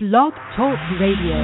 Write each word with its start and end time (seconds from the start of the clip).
Blog 0.00 0.32
Talk 0.54 0.78
Radio. 1.00 1.34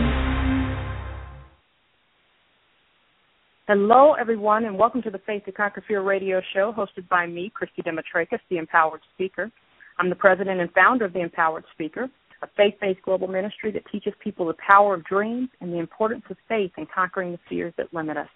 Hello, 3.66 4.12
everyone, 4.12 4.66
and 4.66 4.78
welcome 4.78 5.02
to 5.02 5.10
the 5.10 5.18
Faith 5.26 5.44
to 5.46 5.50
Conquer 5.50 5.82
Fear 5.88 6.02
radio 6.02 6.40
show 6.52 6.72
hosted 6.72 7.08
by 7.08 7.26
me, 7.26 7.50
Christy 7.52 7.82
Demetrakis, 7.82 8.38
the 8.50 8.58
Empowered 8.58 9.00
Speaker. 9.12 9.50
I'm 9.98 10.08
the 10.08 10.14
president 10.14 10.60
and 10.60 10.70
founder 10.70 11.04
of 11.04 11.12
the 11.12 11.18
Empowered 11.18 11.64
Speaker, 11.72 12.08
a 12.42 12.48
faith-based 12.56 13.02
global 13.02 13.26
ministry 13.26 13.72
that 13.72 13.90
teaches 13.90 14.12
people 14.22 14.46
the 14.46 14.54
power 14.64 14.94
of 14.94 15.04
dreams 15.04 15.48
and 15.60 15.72
the 15.72 15.80
importance 15.80 16.22
of 16.30 16.36
faith 16.48 16.70
in 16.78 16.86
conquering 16.94 17.32
the 17.32 17.40
fears 17.48 17.74
that 17.76 17.92
limit 17.92 18.16
us. 18.16 18.28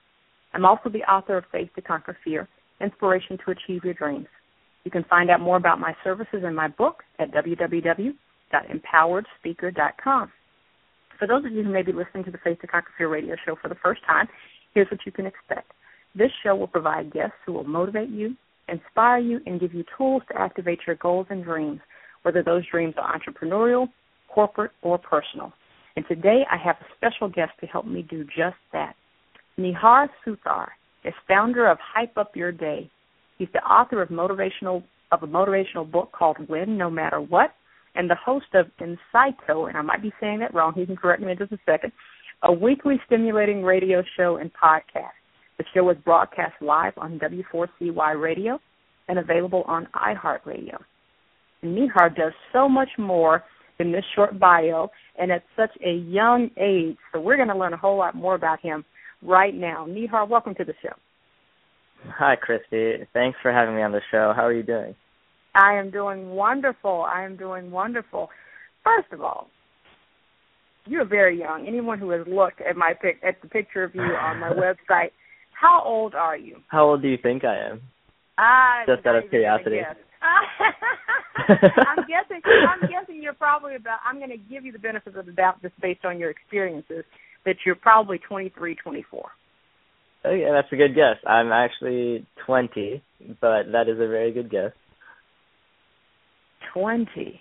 I'm 0.52 0.64
also 0.64 0.88
the 0.88 1.08
author 1.08 1.36
of 1.36 1.44
Faith 1.52 1.70
to 1.76 1.80
Conquer 1.80 2.16
Fear, 2.24 2.48
Inspiration 2.80 3.38
to 3.44 3.52
Achieve 3.52 3.84
Your 3.84 3.94
Dreams. 3.94 4.26
You 4.82 4.90
can 4.90 5.04
find 5.04 5.30
out 5.30 5.40
more 5.40 5.58
about 5.58 5.78
my 5.78 5.94
services 6.02 6.42
and 6.42 6.56
my 6.56 6.66
book 6.66 7.04
at 7.20 7.30
www 7.30 8.14
www.empoweredspeaker.com. 8.52 10.32
For 11.18 11.26
those 11.26 11.44
of 11.44 11.52
you 11.52 11.64
who 11.64 11.72
may 11.72 11.82
be 11.82 11.92
listening 11.92 12.24
to 12.24 12.30
the 12.30 12.38
Faith 12.38 12.60
to 12.60 12.68
Fear 12.96 13.08
radio 13.08 13.34
show 13.44 13.56
for 13.60 13.68
the 13.68 13.74
first 13.82 14.02
time, 14.06 14.28
here's 14.72 14.90
what 14.90 15.00
you 15.04 15.12
can 15.12 15.26
expect. 15.26 15.72
This 16.14 16.30
show 16.42 16.54
will 16.54 16.68
provide 16.68 17.12
guests 17.12 17.34
who 17.44 17.52
will 17.52 17.64
motivate 17.64 18.08
you, 18.08 18.36
inspire 18.68 19.18
you, 19.18 19.40
and 19.46 19.60
give 19.60 19.74
you 19.74 19.84
tools 19.96 20.22
to 20.30 20.40
activate 20.40 20.80
your 20.86 20.96
goals 20.96 21.26
and 21.30 21.44
dreams, 21.44 21.80
whether 22.22 22.42
those 22.42 22.62
dreams 22.70 22.94
are 22.96 23.18
entrepreneurial, 23.18 23.88
corporate, 24.28 24.70
or 24.82 24.98
personal. 24.98 25.52
And 25.96 26.04
today 26.06 26.44
I 26.50 26.56
have 26.56 26.76
a 26.80 26.86
special 26.96 27.28
guest 27.28 27.52
to 27.60 27.66
help 27.66 27.86
me 27.86 28.02
do 28.02 28.24
just 28.24 28.56
that. 28.72 28.94
Nihar 29.58 30.08
Suthar 30.24 30.68
is 31.04 31.14
founder 31.26 31.68
of 31.68 31.78
Hype 31.80 32.16
Up 32.16 32.36
Your 32.36 32.52
Day. 32.52 32.88
He's 33.38 33.48
the 33.52 33.60
author 33.60 34.00
of 34.02 34.08
motivational 34.08 34.84
of 35.10 35.22
a 35.22 35.26
motivational 35.26 35.90
book 35.90 36.12
called 36.12 36.36
Win 36.48 36.76
No 36.76 36.90
Matter 36.90 37.20
What 37.20 37.54
and 37.98 38.08
the 38.08 38.14
host 38.14 38.46
of 38.54 38.66
Incito, 38.80 39.68
and 39.68 39.76
I 39.76 39.82
might 39.82 40.00
be 40.00 40.12
saying 40.20 40.38
that 40.38 40.54
wrong, 40.54 40.72
he 40.74 40.86
can 40.86 40.96
correct 40.96 41.20
me 41.20 41.32
in 41.32 41.36
just 41.36 41.52
a 41.52 41.58
second, 41.66 41.92
a 42.44 42.52
weekly 42.52 42.94
stimulating 43.04 43.64
radio 43.64 44.02
show 44.16 44.36
and 44.36 44.50
podcast. 44.54 45.10
The 45.58 45.64
show 45.74 45.90
is 45.90 45.96
broadcast 46.04 46.54
live 46.60 46.92
on 46.96 47.18
W4CY 47.18 48.20
Radio 48.22 48.60
and 49.08 49.18
available 49.18 49.64
on 49.66 49.88
iHeartRadio. 49.96 50.76
Nihar 51.64 52.14
does 52.14 52.32
so 52.52 52.68
much 52.68 52.90
more 52.98 53.42
than 53.78 53.90
this 53.90 54.04
short 54.14 54.38
bio 54.38 54.90
and 55.18 55.32
at 55.32 55.42
such 55.56 55.70
a 55.84 55.92
young 55.92 56.50
age. 56.56 56.96
So 57.12 57.20
we're 57.20 57.36
going 57.36 57.48
to 57.48 57.58
learn 57.58 57.72
a 57.72 57.76
whole 57.76 57.98
lot 57.98 58.14
more 58.14 58.36
about 58.36 58.60
him 58.60 58.84
right 59.22 59.54
now. 59.54 59.86
Nihar, 59.88 60.28
welcome 60.28 60.54
to 60.54 60.64
the 60.64 60.74
show. 60.80 60.94
Hi, 62.16 62.36
Christy. 62.36 63.08
Thanks 63.12 63.38
for 63.42 63.52
having 63.52 63.74
me 63.74 63.82
on 63.82 63.90
the 63.90 64.00
show. 64.12 64.32
How 64.36 64.46
are 64.46 64.52
you 64.52 64.62
doing? 64.62 64.94
I 65.54 65.74
am 65.74 65.90
doing 65.90 66.30
wonderful. 66.30 67.06
I 67.08 67.24
am 67.24 67.36
doing 67.36 67.70
wonderful. 67.70 68.28
First 68.84 69.12
of 69.12 69.22
all, 69.22 69.48
you're 70.86 71.04
very 71.04 71.38
young. 71.38 71.66
Anyone 71.66 71.98
who 71.98 72.10
has 72.10 72.26
looked 72.26 72.60
at 72.60 72.76
my 72.76 72.92
pic 73.00 73.20
at 73.26 73.40
the 73.42 73.48
picture 73.48 73.84
of 73.84 73.94
you 73.94 74.00
on 74.00 74.38
my 74.38 74.50
website, 74.90 75.10
how 75.52 75.82
old 75.84 76.14
are 76.14 76.36
you? 76.36 76.56
How 76.68 76.90
old 76.90 77.02
do 77.02 77.08
you 77.08 77.18
think 77.22 77.44
I 77.44 77.70
am? 77.70 77.80
I 78.38 78.84
just 78.86 79.04
out 79.06 79.16
of 79.16 79.28
curiosity. 79.28 79.80
I'm 81.48 82.04
guessing. 82.06 82.40
I'm 82.44 82.88
guessing 82.88 83.22
you're 83.22 83.32
probably 83.34 83.74
about. 83.76 83.98
I'm 84.06 84.18
going 84.18 84.30
to 84.30 84.36
give 84.36 84.64
you 84.64 84.72
the 84.72 84.78
benefit 84.78 85.16
of 85.16 85.26
the 85.26 85.32
doubt, 85.32 85.60
just 85.62 85.78
based 85.80 86.04
on 86.04 86.18
your 86.18 86.30
experiences, 86.30 87.04
that 87.44 87.56
you're 87.66 87.74
probably 87.74 88.18
23, 88.18 88.76
24. 88.76 89.30
Oh 90.24 90.32
yeah, 90.32 90.52
that's 90.52 90.72
a 90.72 90.76
good 90.76 90.94
guess. 90.94 91.16
I'm 91.26 91.52
actually 91.52 92.26
20, 92.46 93.02
but 93.40 93.72
that 93.72 93.88
is 93.88 93.96
a 93.96 94.08
very 94.08 94.32
good 94.32 94.50
guess. 94.50 94.72
Twenty. 96.72 97.40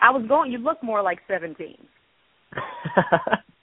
I 0.00 0.10
was 0.10 0.24
going. 0.28 0.52
You 0.52 0.58
look 0.58 0.82
more 0.82 1.02
like 1.02 1.18
seventeen. 1.28 1.78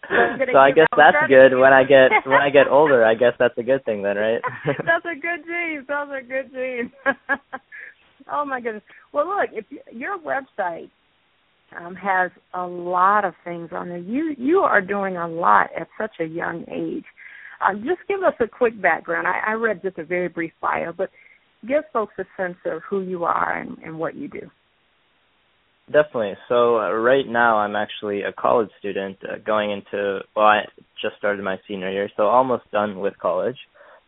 so 0.10 0.58
I 0.58 0.72
guess 0.72 0.88
that's 0.96 1.28
good. 1.28 1.58
When 1.58 1.74
I 1.74 1.84
get 1.84 2.12
when 2.26 2.42
I 2.42 2.50
get 2.50 2.68
older, 2.68 3.04
I 3.04 3.16
guess 3.16 3.34
that's 3.40 3.58
a 3.58 3.64
good 3.64 3.84
thing 3.86 4.02
then, 4.02 4.18
right? 4.18 4.42
that's 4.66 5.06
a 5.06 5.20
good 5.20 5.46
gene. 5.46 5.86
Those 5.88 6.10
are 6.10 6.22
good 6.22 6.52
genes. 6.54 6.92
oh 8.32 8.46
my 8.46 8.62
goodness. 8.62 8.84
Well, 9.14 9.28
look, 9.28 9.50
if 9.52 9.66
you, 9.70 9.80
your 9.92 10.18
website 10.20 10.90
um, 11.78 11.96
has 11.96 12.32
a 12.54 12.66
lot 12.66 13.26
of 13.26 13.34
things 13.44 13.70
on 13.72 13.90
there, 13.90 13.98
you 13.98 14.36
you 14.38 14.60
are 14.60 14.82
doing 14.82 15.18
a 15.18 15.28
lot 15.28 15.70
at 15.80 15.88
such 16.00 16.16
a 16.20 16.26
young 16.26 16.66
age. 16.72 17.06
Um, 17.68 17.84
just 17.86 18.08
give 18.08 18.22
us 18.22 18.36
a 18.40 18.48
quick 18.48 18.80
background. 18.82 19.28
I, 19.28 19.52
I 19.52 19.54
read 19.54 19.82
just 19.82 19.98
a 19.98 20.06
very 20.06 20.28
brief 20.28 20.52
bio, 20.62 20.94
but 20.96 21.10
give 21.68 21.84
folks 21.92 22.14
a 22.20 22.26
sense 22.38 22.58
of 22.66 22.82
who 22.88 23.02
you 23.02 23.24
are 23.24 23.60
and, 23.60 23.78
and 23.80 23.98
what 23.98 24.16
you 24.16 24.28
do. 24.28 24.50
Definitely. 25.92 26.34
So 26.50 26.80
uh, 26.80 26.92
right 26.92 27.26
now 27.26 27.58
I'm 27.60 27.76
actually 27.76 28.24
a 28.24 28.34
college 28.34 28.70
student 28.80 29.18
uh, 29.24 29.38
going 29.46 29.72
into 29.72 30.20
well 30.36 30.46
I 30.46 30.66
just 31.02 31.16
started 31.18 31.44
my 31.44 31.58
senior 31.68 31.90
year, 31.90 32.10
so 32.18 32.24
almost 32.24 32.70
done 32.72 33.00
with 33.00 33.18
college. 33.20 33.58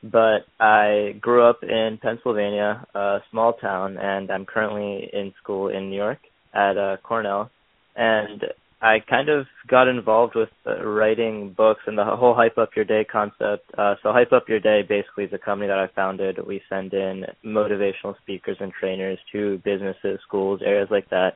But 0.03 0.39
I 0.59 1.16
grew 1.22 1.44
up 1.44 1.59
in 1.63 2.00
Pennsylvania, 2.01 2.85
a 2.94 3.19
small 3.31 3.53
town, 3.53 3.97
and 3.97 4.29
I'm 4.31 4.45
currently 4.45 5.09
in 5.12 5.34
school 5.41 5.69
in 5.69 5.89
New 5.89 5.95
York 5.95 6.19
at 6.53 6.78
uh, 6.78 6.97
Cornell. 7.03 7.50
And 7.95 8.44
I 8.81 9.00
kind 9.09 9.28
of 9.28 9.45
got 9.68 9.89
involved 9.89 10.35
with 10.35 10.50
uh, 10.66 10.85
writing 10.85 11.53
books 11.56 11.81
and 11.85 11.97
the 11.97 12.06
whole 12.06 12.34
Hype 12.34 12.57
Up 12.57 12.69
Your 12.78 12.85
Day 12.85 13.06
concept. 13.09 13.69
Uh, 13.78 13.95
so 14.01 14.13
Hype 14.13 14.31
Up 14.31 14.47
Your 14.47 14.62
Day 14.62 14.84
basically 14.88 15.25
is 15.25 15.34
a 15.34 15.38
company 15.38 15.68
that 15.68 15.78
I 15.79 15.88
founded. 15.94 16.39
We 16.45 16.62
send 16.69 16.94
in 16.94 17.25
motivational 17.45 18.18
speakers 18.22 18.57
and 18.62 18.72
trainers 18.72 19.19
to 19.34 19.62
businesses, 19.66 20.19
schools, 20.25 20.62
areas 20.66 20.88
like 20.91 21.09
that 21.09 21.35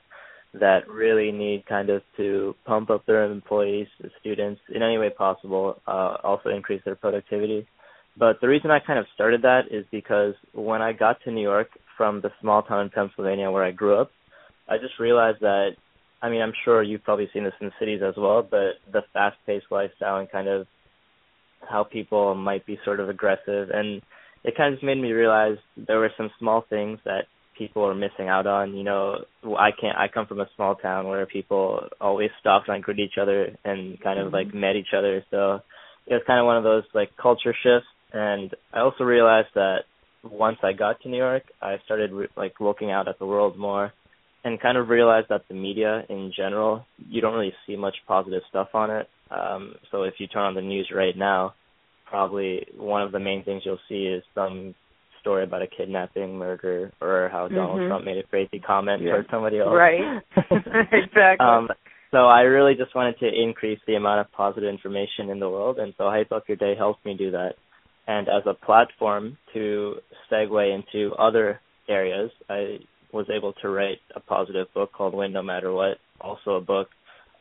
that 0.54 0.88
really 0.88 1.32
need 1.32 1.66
kind 1.66 1.90
of 1.90 2.02
to 2.18 2.56
pump 2.66 2.90
up 2.90 3.06
their 3.06 3.24
employees, 3.26 3.88
students 4.20 4.62
in 4.74 4.84
any 4.84 4.98
way 4.98 5.10
possible, 5.10 5.82
uh, 5.88 6.18
also 6.24 6.50
increase 6.50 6.82
their 6.86 6.96
productivity. 6.96 7.68
But 8.18 8.40
the 8.42 8.48
reason 8.48 8.70
I 8.70 8.80
kind 8.80 9.00
of 9.00 9.06
started 9.16 9.42
that 9.42 9.64
is 9.72 9.86
because 9.92 10.36
when 10.54 10.82
I 10.82 10.94
got 10.94 11.18
to 11.24 11.32
New 11.32 11.42
York 11.42 11.70
from 11.98 12.22
the 12.22 12.30
small 12.40 12.62
town 12.62 12.82
in 12.82 12.90
Pennsylvania 12.92 13.50
where 13.50 13.64
I 13.64 13.72
grew 13.72 14.00
up, 14.00 14.12
I 14.70 14.78
just 14.78 15.00
realized 15.00 15.42
that 15.42 15.72
I 16.22 16.30
mean, 16.30 16.42
I'm 16.42 16.54
sure 16.64 16.82
you've 16.82 17.04
probably 17.04 17.30
seen 17.34 17.44
this 17.44 17.54
in 17.60 17.70
cities 17.78 18.00
as 18.02 18.14
well, 18.16 18.48
but 18.50 18.76
the 18.94 19.02
fast 19.12 19.36
paced 19.46 19.66
lifestyle 19.70 20.20
and 20.20 20.32
kind 20.32 20.48
of 20.48 20.68
how 21.70 21.84
people 21.84 22.34
might 22.34 22.66
be 22.66 22.80
sort 22.86 23.02
of 23.02 23.10
aggressive 23.10 23.70
and 23.74 24.02
it 24.44 24.56
kind 24.56 24.74
of 24.74 24.78
just 24.78 24.86
made 24.86 25.02
me 25.02 25.12
realize 25.12 25.58
there 25.76 26.00
were 26.00 26.12
some 26.18 26.30
small 26.40 26.66
things 26.70 27.00
that 27.06 27.26
people 27.58 27.86
are 27.86 27.96
missing 27.96 28.28
out 28.28 28.48
on. 28.48 28.76
You 28.76 28.84
know, 28.84 29.26
I 29.44 29.70
can't. 29.72 29.98
I 29.98 30.08
come 30.08 30.28
from 30.28 30.40
a 30.40 30.50
small 30.56 30.76
town 30.76 31.08
where 31.08 31.26
people 31.26 31.88
always 32.00 32.30
stopped 32.40 32.70
and 32.70 32.84
greet 32.84 33.00
each 33.00 33.18
other 33.22 33.56
and 33.64 34.00
kind 34.02 34.20
of 34.20 34.28
mm-hmm. 34.28 34.36
like 34.36 34.54
met 34.54 34.76
each 34.76 34.94
other. 34.98 35.24
So 35.32 35.62
it 36.08 36.14
was 36.14 36.24
kind 36.28 36.40
of 36.40 36.46
one 36.46 36.58
of 36.58 36.64
those 36.64 36.84
like 36.94 37.16
culture 37.22 37.56
shifts. 37.64 37.88
And 38.12 38.54
I 38.74 38.80
also 38.80 39.04
realized 39.04 39.50
that 39.56 39.80
once 40.24 40.58
I 40.64 40.74
got 40.74 41.02
to 41.02 41.10
New 41.10 41.18
York, 41.18 41.44
I 41.62 41.78
started 41.86 42.12
re- 42.12 42.28
like 42.38 42.60
looking 42.60 42.92
out 42.92 43.08
at 43.08 43.20
the 43.20 43.26
world 43.26 43.58
more 43.58 43.92
and 44.44 44.60
kind 44.60 44.78
of 44.78 44.90
realized 44.90 45.28
that 45.30 45.48
the 45.48 45.54
media 45.54 46.04
in 46.10 46.32
general, 46.36 46.86
you 47.10 47.22
don't 47.22 47.34
really 47.34 47.54
see 47.66 47.76
much 47.76 47.96
positive 48.08 48.42
stuff 48.50 48.70
on 48.74 48.92
it. 48.92 49.10
Um, 49.32 49.76
so 49.90 50.04
if 50.04 50.16
you 50.20 50.28
turn 50.28 50.44
on 50.44 50.56
the 50.56 50.62
news 50.62 50.92
right 50.94 51.18
now, 51.18 51.54
probably 52.06 52.68
one 52.78 53.02
of 53.02 53.12
the 53.12 53.20
main 53.20 53.44
things 53.44 53.64
you'll 53.66 53.80
see 53.90 54.06
is 54.06 54.24
some 54.36 54.76
story 55.24 55.44
about 55.44 55.62
a 55.62 55.68
kidnapping, 55.68 56.38
murder, 56.38 56.92
or 57.02 57.30
how 57.32 57.48
Donald 57.48 57.80
mm-hmm. 57.80 57.88
Trump 57.88 58.06
made 58.06 58.18
a 58.18 58.28
crazy 58.28 58.60
comment 58.60 59.02
yeah. 59.02 59.14
towards 59.14 59.30
somebody 59.32 59.60
else. 59.60 59.74
Right. 59.74 60.22
exactly. 60.92 61.46
Um, 61.46 61.70
so 62.12 62.26
I 62.28 62.42
really 62.42 62.76
just 62.76 62.94
wanted 62.94 63.18
to 63.20 63.28
increase 63.28 63.80
the 63.88 63.96
amount 63.96 64.20
of 64.20 64.32
positive 64.34 64.70
information 64.70 65.30
in 65.32 65.40
the 65.40 65.50
world, 65.50 65.80
and 65.80 65.94
so 65.98 66.10
Hype 66.10 66.32
Up 66.32 66.44
Your 66.48 66.58
Day 66.58 66.76
helped 66.78 67.04
me 67.06 67.16
do 67.18 67.32
that. 67.32 67.54
And 68.06 68.28
as 68.28 68.44
a 68.46 68.54
platform 68.54 69.38
to 69.54 69.96
segue 70.32 70.76
into 70.76 71.16
other 71.16 71.60
areas, 71.90 72.30
I 72.50 72.80
was 73.14 73.26
able 73.36 73.54
to 73.62 73.70
write 73.70 74.00
a 74.16 74.20
positive 74.20 74.68
book 74.74 74.92
called 74.92 75.14
Win 75.14 75.32
No 75.32 75.42
Matter 75.42 75.72
What, 75.72 75.98
also 76.20 76.52
a 76.52 76.62
book 76.62 76.90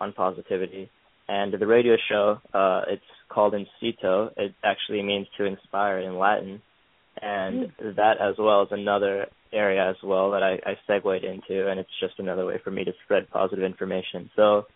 on 0.01 0.13
positivity. 0.13 0.89
And 1.29 1.53
the 1.53 1.67
radio 1.67 1.97
show, 2.09 2.39
uh, 2.55 2.83
it's 2.89 3.03
called 3.29 3.55
Incito. 3.55 4.31
It 4.37 4.55
actually 4.65 5.03
means 5.03 5.27
to 5.39 5.45
inspire 5.45 5.99
in 5.99 6.19
Latin 6.19 6.63
and 7.23 7.73
mm. 7.81 7.97
that 7.97 8.21
as 8.21 8.35
well 8.39 8.63
is 8.63 8.69
another 8.73 9.27
area 9.53 9.89
as 9.89 9.97
well 10.03 10.33
that 10.33 10.43
I, 10.43 10.55
I 10.69 10.75
segued 10.87 11.25
into, 11.25 11.71
and 11.71 11.79
it's 11.79 11.91
just 12.01 12.19
another 12.19 12.45
way 12.45 12.61
for 12.63 12.71
me 12.71 12.85
to 12.85 12.93
spread 13.05 13.31
positive 13.31 13.65
information. 13.65 14.29
So 14.35 14.67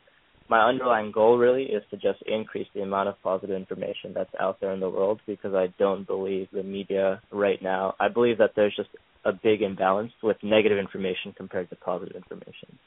my 0.49 0.61
underlying 0.61 1.11
goal 1.11 1.39
really 1.39 1.65
is 1.65 1.83
to 1.91 1.97
just 1.97 2.23
increase 2.27 2.69
the 2.75 2.83
amount 2.83 3.09
of 3.09 3.21
positive 3.23 3.57
information 3.57 4.13
that's 4.15 4.31
out 4.39 4.61
there 4.61 4.73
in 4.73 4.81
the 4.81 4.89
world 4.89 5.21
because 5.27 5.55
I 5.55 5.75
don't 5.79 6.07
believe 6.07 6.49
the 6.53 6.63
media 6.63 7.21
right 7.33 7.61
now. 7.61 7.95
I 7.99 8.09
believe 8.09 8.39
that 8.39 8.53
there's 8.55 8.77
just 8.77 8.91
a 9.25 9.33
big 9.33 9.63
imbalance 9.63 10.13
with 10.23 10.37
negative 10.43 10.79
information 10.79 11.35
compared 11.37 11.69
to 11.71 11.77
positive 11.77 12.15
information. 12.15 12.79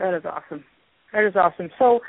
That 0.00 0.14
is 0.14 0.24
awesome. 0.24 0.64
That 1.12 1.24
is 1.24 1.36
awesome. 1.36 1.70
So 1.78 2.00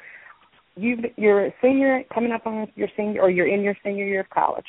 you 0.75 0.98
you're 1.16 1.48
a 1.48 1.54
senior 1.62 2.04
coming 2.13 2.31
up 2.31 2.48
on 2.48 2.68
your 2.75 2.88
senior 2.98 3.21
or 3.21 3.30
you're 3.30 3.48
in 3.48 3.62
your 3.62 3.75
senior 3.83 4.06
year 4.06 4.21
of 4.21 4.30
college. 4.30 4.66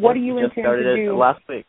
What 0.00 0.14
do 0.14 0.20
you 0.20 0.34
just 0.34 0.56
intend 0.56 0.64
started 0.64 0.84
to 0.84 0.96
do? 0.96 1.16
last 1.16 1.40
week. 1.48 1.66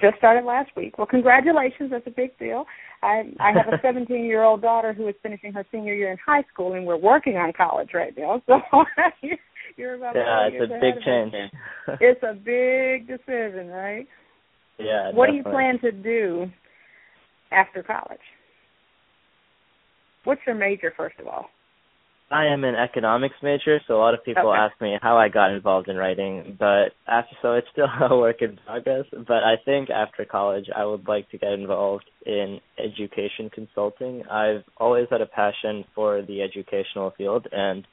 Just 0.00 0.16
started 0.18 0.44
last 0.44 0.70
week. 0.76 0.98
Well, 0.98 1.06
congratulations. 1.06 1.90
That's 1.90 2.06
a 2.06 2.10
big 2.10 2.38
deal. 2.38 2.64
I 3.02 3.24
I 3.40 3.52
have 3.52 3.72
a 3.72 3.78
17 3.82 4.24
year 4.24 4.42
old 4.42 4.62
daughter 4.62 4.92
who 4.92 5.08
is 5.08 5.14
finishing 5.22 5.52
her 5.52 5.64
senior 5.72 5.94
year 5.94 6.12
in 6.12 6.18
high 6.24 6.44
school, 6.52 6.74
and 6.74 6.86
we're 6.86 6.96
working 6.96 7.36
on 7.36 7.52
college 7.52 7.90
right 7.94 8.16
now. 8.16 8.42
So 8.46 8.60
you're 9.76 9.94
about 9.94 10.12
to. 10.12 10.18
yeah, 10.20 10.48
it's 10.50 10.72
a 10.72 10.80
big 10.80 11.04
change. 11.04 11.34
it's 12.00 12.22
a 12.22 12.32
big 12.34 13.06
decision, 13.06 13.68
right? 13.68 14.06
Yeah. 14.78 15.10
What 15.12 15.26
definitely. 15.26 15.32
do 15.32 15.36
you 15.36 15.42
plan 15.42 15.78
to 15.80 15.92
do 15.92 16.46
after 17.52 17.82
college? 17.82 18.20
What's 20.24 20.40
your 20.46 20.56
major, 20.56 20.92
first 20.96 21.18
of 21.20 21.26
all? 21.26 21.46
I 22.30 22.46
am 22.46 22.64
an 22.64 22.74
economics 22.74 23.36
major, 23.40 23.80
so 23.86 23.94
a 23.94 23.98
lot 23.98 24.14
of 24.14 24.24
people 24.24 24.50
Okay. 24.50 24.58
ask 24.58 24.80
me 24.80 24.98
how 25.00 25.16
I 25.16 25.28
got 25.28 25.52
involved 25.52 25.88
in 25.88 25.96
writing, 25.96 26.56
but 26.58 26.92
after 27.06 27.36
so 27.40 27.54
it's 27.54 27.68
still 27.70 27.86
a 28.10 28.16
work 28.16 28.42
in 28.42 28.56
progress. 28.66 29.04
But 29.12 29.44
I 29.44 29.56
think 29.64 29.90
after 29.90 30.24
college, 30.24 30.66
I 30.74 30.84
would 30.84 31.06
like 31.06 31.30
to 31.30 31.38
get 31.38 31.52
involved 31.52 32.10
in 32.24 32.60
education 32.78 33.48
consulting. 33.50 34.24
I've 34.26 34.64
always 34.76 35.06
had 35.08 35.20
a 35.20 35.26
passion 35.26 35.84
for 35.94 36.22
the 36.22 36.42
educational 36.42 37.12
field, 37.16 37.46
and 37.52 37.86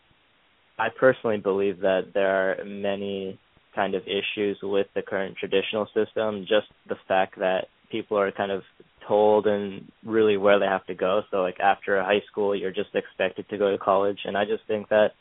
I 0.79 0.87
personally 0.89 1.37
believe 1.37 1.79
that 1.81 2.13
there 2.15 2.59
are 2.59 2.65
many 2.65 3.39
kind 3.75 3.93
of 3.93 4.03
issues 4.07 4.57
with 4.63 4.87
the 4.95 5.03
current 5.03 5.37
traditional 5.37 5.87
system. 5.93 6.41
Just 6.47 6.67
the 6.89 6.97
fact 7.07 7.37
that 7.37 7.67
people 7.91 8.17
are 8.17 8.31
kind 8.31 8.51
of 8.51 8.63
told 9.07 9.47
and 9.47 9.91
really 10.05 10.37
where 10.37 10.59
they 10.59 10.65
have 10.65 10.85
to 10.87 10.95
go. 10.95 11.21
So 11.31 11.37
like 11.41 11.59
after 11.59 12.01
high 12.01 12.21
school, 12.31 12.55
you're 12.55 12.71
just 12.71 12.95
expected 12.95 13.47
to 13.49 13.57
go 13.57 13.71
to 13.71 13.77
college, 13.77 14.19
and 14.25 14.37
I 14.37 14.45
just 14.45 14.63
think 14.67 14.89
that 14.89 15.11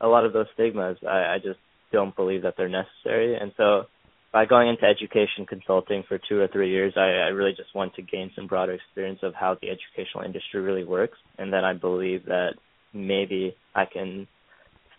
a 0.00 0.08
lot 0.08 0.24
of 0.24 0.32
those 0.32 0.46
stigmas, 0.54 0.98
I, 1.06 1.34
I 1.34 1.38
just 1.42 1.58
don't 1.92 2.14
believe 2.16 2.42
that 2.42 2.54
they're 2.56 2.68
necessary. 2.68 3.36
And 3.36 3.52
so 3.56 3.84
by 4.32 4.46
going 4.46 4.68
into 4.68 4.84
education 4.84 5.44
consulting 5.46 6.04
for 6.08 6.18
two 6.28 6.38
or 6.38 6.48
three 6.48 6.70
years, 6.70 6.94
I, 6.96 7.00
I 7.00 7.28
really 7.28 7.52
just 7.56 7.74
want 7.74 7.94
to 7.96 8.02
gain 8.02 8.30
some 8.36 8.46
broader 8.46 8.72
experience 8.72 9.20
of 9.22 9.34
how 9.34 9.56
the 9.60 9.68
educational 9.68 10.24
industry 10.24 10.60
really 10.60 10.84
works, 10.84 11.18
and 11.38 11.52
then 11.52 11.64
I 11.64 11.72
believe 11.72 12.26
that 12.26 12.54
maybe 12.92 13.56
I 13.74 13.84
can 13.86 14.26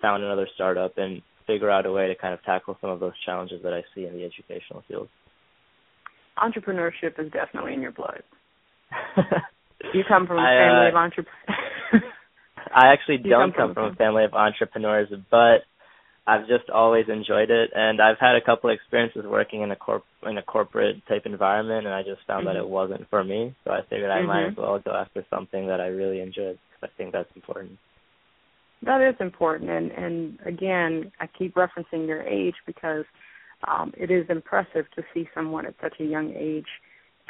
found 0.02 0.24
another 0.24 0.48
startup 0.56 0.98
and 0.98 1.22
figure 1.48 1.70
out 1.70 1.86
a 1.86 1.92
way 1.92 2.08
to 2.08 2.16
kind 2.16 2.34
of 2.34 2.44
tackle 2.44 2.78
some 2.82 2.90
of 2.90 3.00
those 3.00 3.14
challenges 3.26 3.62
that 3.64 3.74
I 3.74 3.84
see 3.94 4.06
in 4.06 4.14
the 4.14 4.24
educational 4.26 4.84
field. 4.88 5.08
Entrepreneurship 6.38 7.20
is 7.20 7.32
definitely 7.32 7.74
in 7.74 7.82
your 7.82 7.92
blood. 7.92 8.24
You 9.94 10.04
come 10.08 10.28
from 10.28 10.38
a 10.38 10.46
family 10.46 10.86
uh, 10.86 10.90
of 10.90 10.96
entrepreneurs. 10.96 12.14
I 12.74 12.94
actually 12.94 13.18
don't 13.30 13.56
come 13.56 13.68
come 13.68 13.74
from- 13.74 13.92
a 13.92 13.96
family 13.96 14.24
of 14.24 14.34
entrepreneurs, 14.34 15.10
but 15.30 15.66
I've 16.28 16.48
just 16.48 16.70
always 16.70 17.06
enjoyed 17.10 17.50
it, 17.50 17.72
and 17.76 18.00
I've 18.00 18.20
had 18.20 18.36
a 18.36 18.42
couple 18.46 18.70
of 18.70 18.76
experiences 18.76 19.24
working 19.26 19.64
in 19.64 19.72
a 19.72 19.76
corp 19.76 20.04
in 20.24 20.38
a 20.38 20.44
corporate 20.44 20.98
type 21.08 21.24
environment, 21.26 21.86
and 21.88 21.96
I 21.96 22.04
just 22.04 22.22
found 22.28 22.46
that 22.48 22.56
Mhm. 22.56 22.60
it 22.60 22.70
wasn't 22.70 23.10
for 23.10 23.24
me. 23.24 23.54
So 23.64 23.72
I 23.72 23.82
figured 23.90 24.12
I 24.12 24.22
might 24.22 24.44
Mhm. 24.44 24.52
as 24.52 24.58
well 24.58 24.80
go 24.80 24.92
after 24.92 25.26
something 25.30 25.68
that 25.68 25.82
I 25.82 25.88
really 25.88 26.22
enjoyed. 26.22 26.60
I 26.84 26.88
think 26.88 27.12
that's 27.12 27.36
important. 27.36 27.78
That 28.84 29.02
is 29.02 29.20
important, 29.20 29.70
and 29.70 29.92
and 29.92 30.40
again, 30.46 31.12
I 31.20 31.28
keep 31.28 31.56
referencing 31.56 32.08
your 32.08 32.22
age 32.22 32.56
because 32.66 33.06
um, 33.68 33.94
it 33.98 34.12
is 34.12 34.26
impressive 34.30 34.86
to 34.96 35.04
see 35.14 35.28
someone 35.34 35.66
at 35.66 35.76
such 35.82 35.94
a 36.00 36.04
young 36.04 36.34
age 36.38 36.66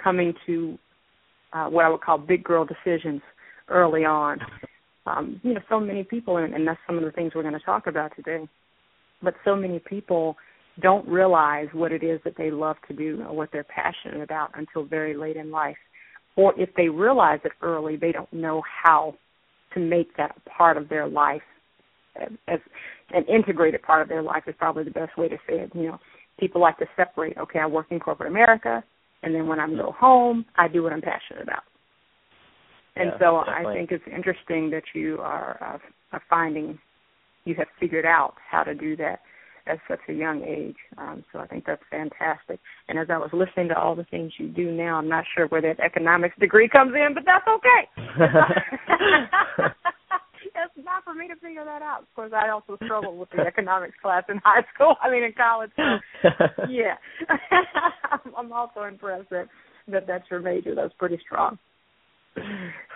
coming 0.01 0.33
to 0.45 0.77
uh, 1.53 1.65
what 1.65 1.85
I 1.85 1.89
would 1.89 2.01
call 2.01 2.17
big 2.17 2.43
girl 2.43 2.65
decisions 2.65 3.21
early 3.67 4.05
on. 4.05 4.39
Um, 5.05 5.41
you 5.43 5.53
know, 5.53 5.61
so 5.69 5.79
many 5.79 6.03
people, 6.03 6.37
and, 6.37 6.53
and 6.53 6.67
that's 6.67 6.79
some 6.85 6.97
of 6.97 7.03
the 7.03 7.11
things 7.11 7.33
we're 7.35 7.41
going 7.41 7.53
to 7.53 7.59
talk 7.59 7.87
about 7.87 8.15
today. 8.15 8.47
But 9.21 9.35
so 9.43 9.55
many 9.55 9.79
people 9.79 10.37
don't 10.81 11.07
realize 11.07 11.67
what 11.73 11.91
it 11.91 12.03
is 12.03 12.19
that 12.23 12.37
they 12.37 12.51
love 12.51 12.77
to 12.87 12.93
do 12.93 13.23
or 13.27 13.35
what 13.35 13.49
they're 13.51 13.65
passionate 13.65 14.21
about 14.21 14.51
until 14.55 14.83
very 14.85 15.15
late 15.15 15.35
in 15.35 15.51
life. 15.51 15.77
Or 16.35 16.53
if 16.59 16.69
they 16.75 16.87
realize 16.87 17.39
it 17.43 17.51
early, 17.61 17.97
they 17.97 18.11
don't 18.11 18.31
know 18.31 18.61
how 18.83 19.15
to 19.73 19.79
make 19.79 20.15
that 20.17 20.35
a 20.37 20.49
part 20.49 20.77
of 20.77 20.87
their 20.87 21.07
life 21.07 21.41
as, 22.47 22.59
an 23.13 23.25
integrated 23.25 23.81
part 23.81 24.01
of 24.01 24.07
their 24.07 24.21
life 24.21 24.43
is 24.47 24.55
probably 24.57 24.85
the 24.85 24.91
best 24.91 25.17
way 25.17 25.27
to 25.27 25.35
say 25.47 25.55
it. 25.55 25.71
You 25.73 25.89
know, 25.89 25.99
people 26.41 26.59
like 26.59 26.77
to 26.79 26.85
separate. 26.97 27.37
Okay, 27.37 27.59
I 27.59 27.67
work 27.67 27.85
in 27.91 27.99
corporate 27.99 28.29
America, 28.29 28.83
and 29.23 29.33
then 29.33 29.47
when 29.47 29.59
I 29.59 29.69
go 29.69 29.95
home, 29.97 30.43
I 30.57 30.67
do 30.67 30.83
what 30.83 30.91
I'm 30.91 31.01
passionate 31.01 31.43
about. 31.43 31.63
And 32.97 33.11
Yeah, 33.13 33.19
so 33.19 33.37
I 33.37 33.63
think 33.73 33.91
it's 33.91 34.03
interesting 34.13 34.69
that 34.71 34.83
you 34.93 35.19
are, 35.21 35.57
uh, 35.61 35.77
are 36.11 36.21
finding 36.29 36.77
you 37.45 37.55
have 37.55 37.67
figured 37.79 38.05
out 38.05 38.33
how 38.49 38.63
to 38.63 38.75
do 38.75 38.95
that 38.97 39.21
at 39.67 39.79
such 39.87 39.99
a 40.09 40.13
young 40.13 40.43
age. 40.43 40.75
Um, 40.97 41.23
so 41.31 41.39
I 41.39 41.47
think 41.47 41.65
that's 41.65 41.81
fantastic. 41.89 42.59
And 42.87 42.99
as 42.99 43.07
I 43.09 43.17
was 43.17 43.29
listening 43.31 43.69
to 43.69 43.77
all 43.77 43.95
the 43.95 44.03
things 44.05 44.33
you 44.37 44.47
do 44.47 44.71
now, 44.71 44.97
I'm 44.97 45.07
not 45.07 45.23
sure 45.35 45.47
where 45.47 45.61
that 45.61 45.79
economics 45.79 46.35
degree 46.39 46.67
comes 46.67 46.93
in, 46.93 47.13
but 47.13 47.23
that's 47.25 47.47
okay. 47.47 47.87
it's 50.55 50.85
not 50.85 51.03
for 51.03 51.13
me 51.13 51.27
to 51.27 51.35
figure 51.35 51.63
that 51.65 51.81
out. 51.81 52.01
Of 52.01 52.15
course, 52.15 52.31
I 52.35 52.49
also 52.49 52.77
struggled 52.85 53.19
with 53.19 53.29
the 53.35 53.41
economics 53.47 53.95
class 54.01 54.23
in 54.29 54.39
high 54.43 54.63
school. 54.73 54.95
I 55.01 55.09
mean, 55.09 55.23
in 55.23 55.33
college. 55.33 55.71
So 55.75 56.29
yeah, 56.69 56.95
I'm- 57.29 58.33
I'm 58.37 58.51
also 58.53 58.83
impressed 58.83 59.29
that 59.29 59.47
that 59.87 60.07
that's 60.07 60.25
your 60.29 60.39
major. 60.41 60.75
That's 60.75 60.93
pretty 60.99 61.19
strong. 61.25 61.57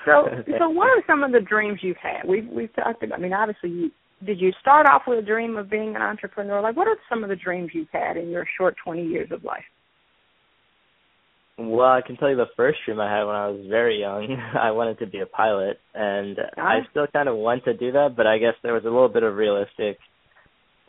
So, 0.06 0.28
so 0.60 0.70
what 0.70 0.88
are 0.88 1.04
some 1.08 1.24
of 1.24 1.32
the 1.32 1.42
dreams 1.42 1.80
you've 1.82 1.98
had? 2.02 2.28
We've 2.28 2.48
we've 2.48 2.74
talked 2.76 3.04
about. 3.04 3.20
I 3.20 3.22
mean, 3.22 3.34
obviously, 3.34 3.70
you 3.70 3.92
did 4.26 4.40
you 4.40 4.52
start 4.62 4.88
off 4.88 5.04
with 5.08 5.20
a 5.20 5.22
dream 5.22 5.58
of 5.58 5.70
being 5.70 5.96
an 5.96 6.02
entrepreneur? 6.02 6.62
Like, 6.62 6.78
what 6.78 6.88
are 6.88 6.96
some 7.10 7.24
of 7.24 7.30
the 7.30 7.36
dreams 7.36 7.72
you've 7.74 7.90
had 7.92 8.16
in 8.18 8.30
your 8.30 8.46
short 8.58 8.76
20 8.84 9.06
years 9.06 9.30
of 9.32 9.44
life? 9.44 9.64
Well, 11.58 11.88
I 11.88 12.02
can 12.06 12.18
tell 12.18 12.30
you 12.30 12.36
the 12.36 12.48
first 12.58 12.80
dream 12.86 13.00
I 13.00 13.10
had 13.10 13.24
when 13.24 13.36
I 13.36 13.48
was 13.48 13.66
very 13.70 14.00
young. 14.00 14.28
I 14.62 14.72
wanted 14.72 15.00
to 15.00 15.08
be 15.08 15.20
a 15.20 15.26
pilot, 15.26 15.80
and 15.94 16.38
I 16.58 16.80
Ah. 16.80 16.88
still 16.92 17.08
kind 17.08 17.30
of 17.30 17.38
want 17.38 17.64
to 17.66 17.74
do 17.74 17.92
that, 17.94 18.16
but 18.16 18.28
I 18.28 18.38
guess 18.40 18.56
there 18.62 18.74
was 18.74 18.84
a 18.84 18.90
little 18.90 19.10
bit 19.10 19.24
of 19.24 19.36
realistic 19.36 19.98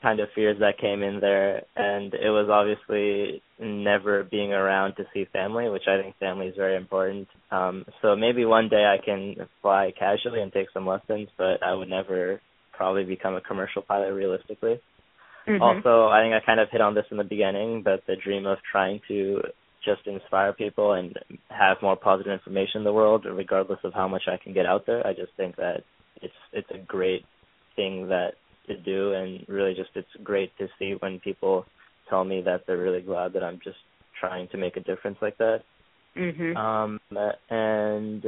kind 0.03 0.21
of 0.21 0.29
fears 0.35 0.59
that 0.61 0.79
came 0.79 1.03
in 1.03 1.21
there, 1.21 1.63
and 1.77 2.13
it 2.15 2.29
was 2.31 2.49
obviously 2.51 3.43
never 3.59 4.25
being 4.25 4.53
around 4.53 4.95
to 4.97 5.07
see 5.15 5.25
family, 5.33 5.69
which 5.71 5.89
I 5.89 6.03
think 6.03 6.17
family 6.19 6.49
is 6.49 6.57
very 6.57 6.77
important. 6.77 7.29
Um, 7.51 7.87
so 8.03 8.15
maybe 8.15 8.45
one 8.45 8.69
day 8.69 8.85
I 8.85 8.99
can 9.03 9.37
fly 9.63 9.93
casually 9.99 10.43
and 10.43 10.53
take 10.53 10.71
some 10.75 10.87
lessons, 10.87 11.29
but 11.39 11.63
I 11.63 11.73
would 11.75 11.89
never 11.89 12.41
probably 12.73 13.05
become 13.05 13.35
a 13.37 13.41
commercial 13.41 13.83
pilot 13.83 14.13
realistically. 14.13 14.81
Mhm. 15.47 15.61
Also, 15.63 16.09
I 16.09 16.21
think 16.23 16.35
I 16.35 16.41
kind 16.41 16.61
of 16.61 16.69
hit 16.71 16.81
on 16.83 16.95
this 16.95 17.07
in 17.11 17.17
the 17.17 17.25
beginning, 17.25 17.83
but 17.83 18.05
the 18.07 18.17
dream 18.17 18.47
of 18.47 18.59
trying 18.71 19.01
to 19.09 19.43
just 19.87 20.07
inspire 20.07 20.53
people 20.53 20.93
and 20.93 21.19
have 21.49 21.79
more 21.81 21.97
positive 21.97 22.33
information 22.33 22.79
in 22.79 22.85
the 22.85 22.93
world, 22.93 23.25
regardless 23.25 23.79
of 23.85 23.95
how 23.95 24.09
much 24.09 24.25
I 24.27 24.37
can 24.43 24.53
get 24.53 24.67
out 24.67 24.85
there. 24.85 25.07
I 25.07 25.15
just 25.15 25.33
think 25.37 25.57
that 25.57 25.85
it's 26.21 26.35
it's 26.53 26.71
a 26.75 26.85
great 26.87 27.25
thing 27.77 28.09
that 28.09 28.33
to 28.67 28.77
do, 28.77 29.13
and 29.13 29.45
really 29.49 29.75
just 29.75 29.91
it's 29.95 30.09
great 30.23 30.51
to 30.59 30.67
see 30.79 30.97
when 30.99 31.21
people 31.21 31.65
tell 32.11 32.25
me 32.25 32.43
that 32.43 32.63
they're 32.67 32.77
really 32.77 33.01
glad 33.01 33.33
that 33.33 33.45
I'm 33.45 33.61
just 33.63 33.79
trying 34.21 34.49
to 34.49 34.59
make 34.59 34.77
a 34.77 34.81
difference 34.81 35.19
like 35.23 35.39
that. 35.39 35.63
Mhm. 36.17 36.57
Um, 36.57 37.01
and 37.51 38.25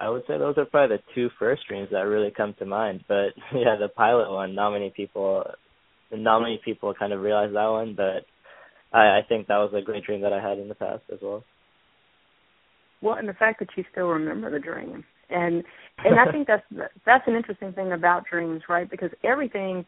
I 0.00 0.08
would 0.08 0.22
say 0.26 0.38
those 0.38 0.56
are 0.58 0.64
probably 0.64 0.96
the 0.96 1.02
two 1.14 1.28
first 1.38 1.66
dreams 1.68 1.88
that 1.90 2.02
really 2.02 2.30
come 2.30 2.54
to 2.54 2.64
mind. 2.64 3.04
But 3.08 3.34
yeah, 3.54 3.76
the 3.76 3.88
pilot 3.88 4.32
one, 4.32 4.54
not 4.54 4.70
many 4.70 4.90
people, 4.90 5.44
not 6.10 6.40
many 6.40 6.60
people 6.64 6.94
kind 6.94 7.12
of 7.12 7.20
realize 7.20 7.52
that 7.52 7.66
one. 7.66 7.94
But 7.94 8.24
I, 8.92 9.18
I 9.18 9.20
think 9.28 9.46
that 9.46 9.56
was 9.56 9.72
a 9.74 9.80
great 9.80 10.04
dream 10.04 10.20
that 10.22 10.32
I 10.32 10.40
had 10.40 10.58
in 10.58 10.68
the 10.68 10.74
past 10.74 11.02
as 11.12 11.18
well. 11.22 11.44
Well, 13.00 13.16
and 13.16 13.28
the 13.28 13.34
fact 13.34 13.58
that 13.60 13.68
you 13.76 13.84
still 13.90 14.06
remember 14.06 14.50
the 14.50 14.60
dream, 14.60 15.04
and 15.30 15.64
and 15.98 16.20
I 16.20 16.30
think 16.30 16.46
that's 16.46 16.62
that's 17.06 17.26
an 17.26 17.34
interesting 17.34 17.72
thing 17.72 17.92
about 17.92 18.24
dreams, 18.30 18.62
right? 18.68 18.88
Because 18.88 19.10
everything, 19.24 19.84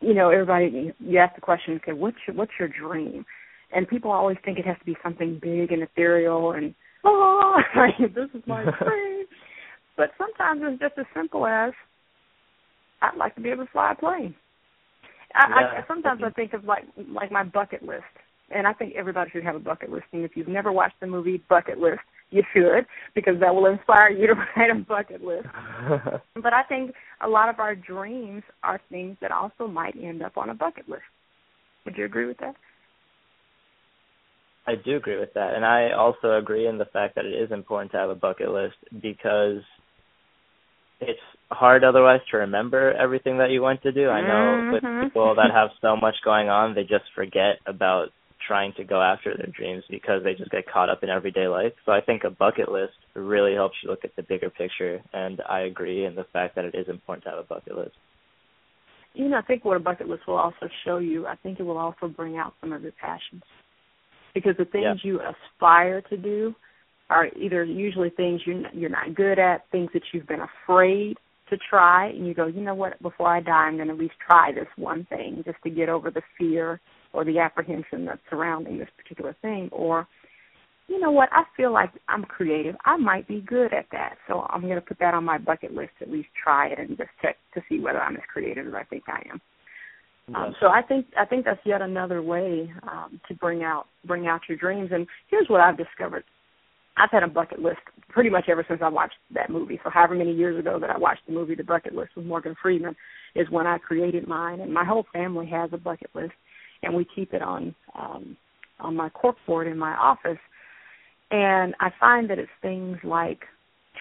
you 0.00 0.14
know, 0.14 0.30
everybody 0.30 0.92
you 0.98 1.18
ask 1.18 1.34
the 1.34 1.40
question, 1.40 1.80
okay, 1.82 1.92
what's 1.92 2.16
your, 2.26 2.36
what's 2.36 2.52
your 2.58 2.68
dream? 2.68 3.24
And 3.74 3.88
people 3.88 4.10
always 4.10 4.36
think 4.44 4.58
it 4.58 4.66
has 4.66 4.78
to 4.80 4.84
be 4.84 4.96
something 5.02 5.38
big 5.40 5.72
and 5.72 5.82
ethereal 5.82 6.52
and 6.52 6.74
oh, 7.04 7.56
this 7.98 8.28
is 8.34 8.42
my 8.46 8.62
dream. 8.84 9.24
But 9.96 10.10
sometimes 10.18 10.60
it's 10.64 10.80
just 10.80 10.98
as 10.98 11.06
simple 11.14 11.46
as 11.46 11.72
I'd 13.00 13.16
like 13.16 13.34
to 13.34 13.40
be 13.40 13.50
able 13.50 13.64
to 13.64 13.72
fly 13.72 13.92
a 13.92 13.94
plane. 13.94 14.34
I, 15.34 15.80
I 15.80 15.84
sometimes 15.88 16.22
I 16.24 16.30
think 16.30 16.52
of 16.52 16.64
like 16.64 16.84
like 17.08 17.32
my 17.32 17.44
bucket 17.44 17.82
list, 17.82 18.04
and 18.50 18.66
I 18.66 18.72
think 18.72 18.94
everybody 18.94 19.30
should 19.30 19.44
have 19.44 19.56
a 19.56 19.60
bucket 19.60 19.90
list. 19.90 20.04
And 20.12 20.24
if 20.24 20.32
you've 20.36 20.48
never 20.48 20.72
watched 20.72 21.00
the 21.00 21.06
movie 21.06 21.42
Bucket 21.48 21.78
List, 21.78 22.00
you 22.30 22.42
should 22.54 22.86
because 23.14 23.34
that 23.40 23.54
will 23.54 23.66
inspire 23.66 24.10
you 24.10 24.26
to 24.28 24.34
write 24.56 24.70
a 24.70 24.74
bucket 24.74 25.22
list. 25.22 25.46
But 26.42 26.52
I 26.52 26.62
think 26.64 26.92
a 27.20 27.28
lot 27.28 27.48
of 27.48 27.60
our 27.60 27.74
dreams 27.74 28.42
are 28.62 28.80
things 28.90 29.16
that 29.20 29.30
also 29.30 29.68
might 29.68 29.94
end 30.02 30.22
up 30.22 30.36
on 30.36 30.50
a 30.50 30.54
bucket 30.54 30.88
list. 30.88 31.02
Would 31.84 31.96
you 31.96 32.04
agree 32.04 32.26
with 32.26 32.38
that? 32.38 32.54
I 34.66 34.74
do 34.76 34.96
agree 34.96 35.18
with 35.18 35.34
that, 35.34 35.54
and 35.54 35.64
I 35.64 35.90
also 35.90 36.36
agree 36.38 36.68
in 36.68 36.78
the 36.78 36.84
fact 36.84 37.16
that 37.16 37.24
it 37.24 37.34
is 37.34 37.50
important 37.50 37.92
to 37.92 37.98
have 37.98 38.10
a 38.10 38.14
bucket 38.14 38.50
list 38.50 38.76
because 39.02 39.60
it's 41.00 41.20
hard 41.52 41.84
otherwise 41.84 42.20
to 42.30 42.38
remember 42.38 42.92
everything 42.92 43.38
that 43.38 43.50
you 43.50 43.62
want 43.62 43.82
to 43.82 43.92
do. 43.92 44.08
I 44.08 44.20
know 44.20 44.62
Mhm. 44.62 44.72
with 44.72 45.04
people 45.04 45.34
that 45.34 45.50
have 45.50 45.70
so 45.80 45.96
much 45.96 46.16
going 46.22 46.48
on, 46.48 46.74
they 46.74 46.84
just 46.84 47.10
forget 47.12 47.60
about 47.66 48.10
trying 48.46 48.72
to 48.74 48.84
go 48.84 49.00
after 49.00 49.34
their 49.36 49.46
dreams 49.46 49.84
because 49.88 50.22
they 50.22 50.34
just 50.34 50.50
get 50.50 50.66
caught 50.66 50.90
up 50.90 51.02
in 51.02 51.08
everyday 51.08 51.46
life. 51.46 51.72
So 51.84 51.92
I 51.92 52.00
think 52.00 52.24
a 52.24 52.30
bucket 52.30 52.70
list 52.70 52.94
really 53.14 53.54
helps 53.54 53.76
you 53.82 53.90
look 53.90 54.04
at 54.04 54.14
the 54.16 54.22
bigger 54.22 54.50
picture, 54.50 55.00
and 55.12 55.40
I 55.48 55.60
agree 55.60 56.04
in 56.04 56.14
the 56.14 56.24
fact 56.24 56.56
that 56.56 56.64
it 56.64 56.74
is 56.74 56.88
important 56.88 57.24
to 57.24 57.30
have 57.30 57.38
a 57.38 57.44
bucket 57.44 57.76
list. 57.76 57.96
You 59.14 59.28
know, 59.28 59.36
I 59.36 59.42
think 59.42 59.64
what 59.64 59.76
a 59.76 59.80
bucket 59.80 60.08
list 60.08 60.26
will 60.26 60.38
also 60.38 60.68
show 60.84 60.98
you, 60.98 61.26
I 61.26 61.36
think 61.36 61.60
it 61.60 61.64
will 61.64 61.78
also 61.78 62.08
bring 62.08 62.36
out 62.36 62.54
some 62.60 62.72
of 62.72 62.82
your 62.82 62.92
passions. 62.92 63.42
Because 64.34 64.56
the 64.56 64.64
things 64.64 65.04
yeah. 65.04 65.10
you 65.10 65.20
aspire 65.20 66.00
to 66.02 66.16
do 66.16 66.54
are 67.10 67.28
either 67.36 67.62
usually 67.62 68.08
things 68.10 68.40
you're 68.46 68.62
you're 68.72 68.88
not 68.88 69.14
good 69.14 69.38
at, 69.38 69.68
things 69.70 69.90
that 69.92 70.02
you've 70.12 70.26
been 70.26 70.40
afraid 70.40 71.18
to 71.52 71.58
try, 71.70 72.08
and 72.08 72.26
you 72.26 72.34
go, 72.34 72.46
you 72.46 72.60
know 72.60 72.74
what, 72.74 73.00
before 73.02 73.28
I 73.28 73.40
die, 73.40 73.52
I'm 73.52 73.76
going 73.76 73.88
to 73.88 73.94
at 73.94 74.00
least 74.00 74.14
try 74.26 74.52
this 74.52 74.66
one 74.76 75.06
thing 75.08 75.42
just 75.44 75.58
to 75.64 75.70
get 75.70 75.88
over 75.88 76.10
the 76.10 76.22
fear 76.36 76.80
or 77.12 77.24
the 77.24 77.38
apprehension 77.38 78.04
that's 78.04 78.20
surrounding 78.28 78.78
this 78.78 78.88
particular 78.96 79.36
thing. 79.42 79.68
Or, 79.70 80.08
you 80.88 80.98
know 80.98 81.12
what, 81.12 81.28
I 81.32 81.44
feel 81.56 81.72
like 81.72 81.90
I'm 82.08 82.24
creative. 82.24 82.74
I 82.84 82.96
might 82.96 83.28
be 83.28 83.40
good 83.40 83.72
at 83.72 83.86
that, 83.92 84.16
so 84.26 84.46
I'm 84.48 84.62
going 84.62 84.74
to 84.74 84.80
put 84.80 84.98
that 84.98 85.14
on 85.14 85.24
my 85.24 85.38
bucket 85.38 85.72
list 85.72 85.90
to 85.98 86.06
at 86.06 86.10
least 86.10 86.28
try 86.42 86.68
it 86.68 86.78
and 86.78 86.96
just 86.96 87.10
check 87.20 87.36
to 87.54 87.62
see 87.68 87.78
whether 87.78 88.00
I'm 88.00 88.16
as 88.16 88.22
creative 88.32 88.66
as 88.66 88.74
I 88.74 88.84
think 88.84 89.04
I 89.08 89.22
am. 89.30 89.40
Um, 90.34 90.54
so 90.60 90.68
I 90.68 90.82
think 90.82 91.06
I 91.18 91.24
think 91.24 91.44
that's 91.44 91.60
yet 91.64 91.82
another 91.82 92.22
way 92.22 92.72
um, 92.84 93.20
to 93.28 93.34
bring 93.34 93.64
out 93.64 93.86
bring 94.06 94.28
out 94.28 94.40
your 94.48 94.56
dreams. 94.56 94.90
And 94.92 95.06
here's 95.28 95.48
what 95.48 95.60
I've 95.60 95.76
discovered: 95.76 96.24
I've 96.96 97.10
had 97.10 97.22
a 97.22 97.28
bucket 97.28 97.60
list 97.60 97.78
pretty 98.08 98.30
much 98.30 98.48
ever 98.48 98.64
since 98.68 98.80
I 98.82 98.88
watched 98.88 99.14
that 99.34 99.50
movie. 99.50 99.80
So 99.82 99.90
however 99.90 100.14
many 100.14 100.32
years 100.32 100.58
ago 100.58 100.78
that 100.78 100.90
I 100.90 100.98
watched 100.98 101.26
the 101.26 101.32
movie 101.32 101.54
The 101.54 101.64
Bucket 101.64 101.94
List 101.94 102.10
with 102.16 102.26
Morgan 102.26 102.54
Freeman 102.60 102.94
is 103.34 103.48
when 103.50 103.66
I 103.66 103.78
created 103.78 104.28
mine 104.28 104.60
and 104.60 104.72
my 104.72 104.84
whole 104.84 105.06
family 105.12 105.46
has 105.46 105.70
a 105.72 105.78
bucket 105.78 106.10
list 106.14 106.34
and 106.82 106.94
we 106.94 107.06
keep 107.14 107.32
it 107.32 107.42
on 107.42 107.74
um 107.98 108.36
on 108.80 108.96
my 108.96 109.08
cork 109.10 109.36
board 109.46 109.66
in 109.68 109.78
my 109.78 109.92
office. 109.92 110.38
And 111.30 111.74
I 111.80 111.90
find 111.98 112.28
that 112.28 112.38
it's 112.38 112.50
things 112.60 112.98
like 113.04 113.40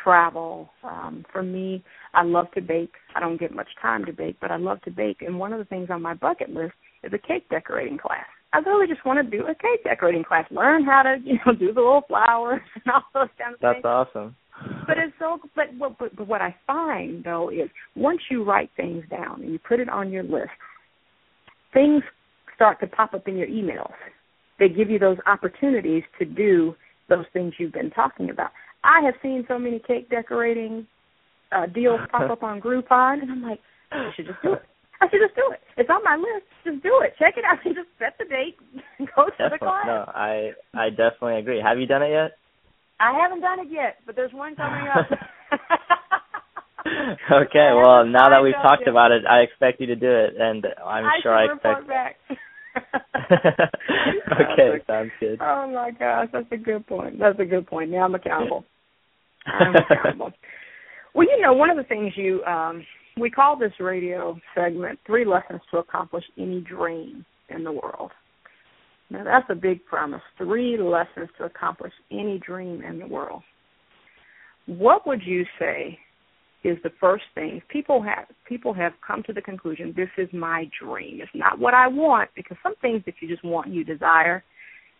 travel. 0.03 0.69
Um, 0.83 1.25
for 1.31 1.43
me, 1.43 1.83
I 2.13 2.23
love 2.23 2.51
to 2.55 2.61
bake. 2.61 2.93
I 3.15 3.19
don't 3.19 3.39
get 3.39 3.53
much 3.53 3.67
time 3.81 4.05
to 4.05 4.13
bake, 4.13 4.37
but 4.41 4.51
I 4.51 4.57
love 4.57 4.81
to 4.81 4.91
bake. 4.91 5.21
And 5.21 5.39
one 5.39 5.53
of 5.53 5.59
the 5.59 5.65
things 5.65 5.89
on 5.89 6.01
my 6.01 6.13
bucket 6.13 6.49
list 6.49 6.73
is 7.03 7.13
a 7.13 7.17
cake 7.17 7.47
decorating 7.49 7.97
class. 7.97 8.25
I 8.53 8.59
really 8.59 8.87
just 8.87 9.05
want 9.05 9.17
to 9.23 9.37
do 9.37 9.45
a 9.45 9.55
cake 9.55 9.83
decorating 9.83 10.23
class, 10.23 10.45
learn 10.51 10.83
how 10.83 11.03
to, 11.03 11.17
you 11.23 11.39
know, 11.45 11.53
do 11.53 11.73
the 11.73 11.79
little 11.79 12.03
flowers 12.07 12.61
and 12.75 12.93
all 12.93 13.03
those 13.13 13.29
kinds 13.37 13.55
of 13.55 13.59
That's 13.61 13.75
things. 13.75 13.83
That's 13.83 13.85
awesome. 13.85 14.35
but 14.87 14.97
it's 14.97 15.13
so 15.19 15.39
but, 15.55 15.97
but 15.97 16.15
but 16.15 16.27
what 16.27 16.41
I 16.41 16.55
find 16.67 17.23
though 17.23 17.49
is 17.49 17.69
once 17.95 18.19
you 18.29 18.43
write 18.43 18.69
things 18.75 19.03
down 19.09 19.41
and 19.41 19.51
you 19.51 19.59
put 19.59 19.79
it 19.79 19.89
on 19.89 20.11
your 20.11 20.23
list, 20.23 20.51
things 21.73 22.03
start 22.55 22.79
to 22.81 22.87
pop 22.87 23.13
up 23.13 23.27
in 23.27 23.37
your 23.37 23.47
emails. 23.47 23.93
They 24.59 24.69
give 24.69 24.89
you 24.89 24.99
those 24.99 25.17
opportunities 25.25 26.03
to 26.19 26.25
do 26.25 26.75
those 27.09 27.25
things 27.33 27.53
you've 27.57 27.73
been 27.73 27.89
talking 27.91 28.29
about. 28.29 28.51
I 28.83 29.01
have 29.05 29.15
seen 29.21 29.45
so 29.47 29.57
many 29.57 29.79
cake 29.79 30.09
decorating 30.09 30.85
uh 31.53 31.67
deals 31.67 32.01
pop 32.11 32.29
up 32.29 32.43
on 32.43 32.59
Groupon 32.59 33.21
and 33.21 33.31
I'm 33.31 33.41
like, 33.41 33.59
I 33.91 34.11
should 34.15 34.27
just 34.27 34.41
do 34.43 34.53
it. 34.53 34.63
I 35.01 35.09
should 35.09 35.19
just 35.19 35.33
do 35.35 35.49
it. 35.51 35.59
It's 35.77 35.89
on 35.89 36.03
my 36.05 36.15
list. 36.15 36.45
Just 36.63 36.83
do 36.83 37.01
it. 37.01 37.15
Check 37.17 37.33
it 37.35 37.43
out 37.43 37.57
and 37.65 37.73
just 37.75 37.89
set 37.97 38.13
the 38.21 38.25
date 38.25 38.55
go 39.15 39.25
to 39.25 39.31
definitely. 39.31 39.57
the 39.57 39.59
class. 39.65 39.85
No, 39.89 40.05
I 40.13 40.53
I 40.77 40.89
definitely 40.89 41.39
agree. 41.41 41.59
Have 41.59 41.79
you 41.79 41.87
done 41.87 42.03
it 42.03 42.11
yet? 42.13 42.37
I 43.01 43.17
haven't 43.17 43.41
done 43.41 43.59
it 43.59 43.67
yet, 43.71 43.97
but 44.05 44.15
there's 44.15 44.31
one 44.31 44.55
coming 44.55 44.87
up. 44.87 45.09
okay, 47.49 47.73
well 47.73 48.05
now 48.05 48.29
that 48.29 48.43
we've 48.43 48.53
talked 48.61 48.85
yet. 48.85 48.93
about 48.93 49.11
it, 49.11 49.25
I 49.25 49.39
expect 49.41 49.81
you 49.81 49.87
to 49.87 49.95
do 49.95 50.09
it, 50.09 50.35
and 50.37 50.67
I'm 50.85 51.05
I 51.05 51.17
sure 51.23 51.33
I 51.33 51.45
expect. 51.45 51.87
back. 51.87 52.17
okay, 54.31 54.77
sounds 54.85 55.11
good. 55.19 55.39
Oh 55.41 55.67
my 55.73 55.89
gosh, 55.97 56.27
that's 56.31 56.51
a 56.51 56.57
good 56.57 56.85
point. 56.85 57.17
That's 57.19 57.39
a 57.39 57.45
good 57.45 57.65
point. 57.65 57.89
Now 57.89 58.05
I'm 58.05 58.13
accountable. 58.13 58.65
I'm 59.47 59.73
accountable. 59.75 60.31
well, 61.15 61.27
you 61.27 61.41
know, 61.41 61.53
one 61.53 61.71
of 61.71 61.77
the 61.77 61.83
things 61.83 62.13
you 62.15 62.43
um 62.43 62.85
we 63.21 63.29
call 63.29 63.57
this 63.57 63.73
radio 63.79 64.37
segment 64.55 64.99
Three 65.05 65.25
Lessons 65.25 65.61
to 65.71 65.77
Accomplish 65.77 66.23
Any 66.37 66.61
Dream 66.61 67.25
in 67.49 67.63
the 67.63 67.71
World. 67.71 68.11
Now, 69.11 69.23
that's 69.25 69.45
a 69.49 69.55
big 69.55 69.85
promise. 69.85 70.21
Three 70.37 70.77
lessons 70.77 71.29
to 71.37 71.43
accomplish 71.43 71.91
any 72.11 72.39
dream 72.39 72.81
in 72.81 72.97
the 72.97 73.07
world. 73.07 73.43
What 74.67 75.05
would 75.05 75.21
you 75.21 75.45
say 75.59 75.99
is 76.63 76.77
the 76.83 76.91
first 76.99 77.23
thing 77.33 77.61
people 77.69 78.01
have 78.03 78.25
people 78.47 78.73
have 78.73 78.93
come 79.05 79.23
to 79.23 79.33
the 79.33 79.41
conclusion 79.41 79.93
this 79.97 80.09
is 80.17 80.29
my 80.31 80.69
dream. 80.81 81.19
It's 81.19 81.31
not 81.33 81.59
what 81.59 81.73
I 81.73 81.87
want 81.87 82.29
because 82.35 82.55
some 82.61 82.75
things 82.81 83.01
that 83.05 83.15
you 83.19 83.27
just 83.27 83.43
want 83.43 83.67
you 83.69 83.83
desire, 83.83 84.43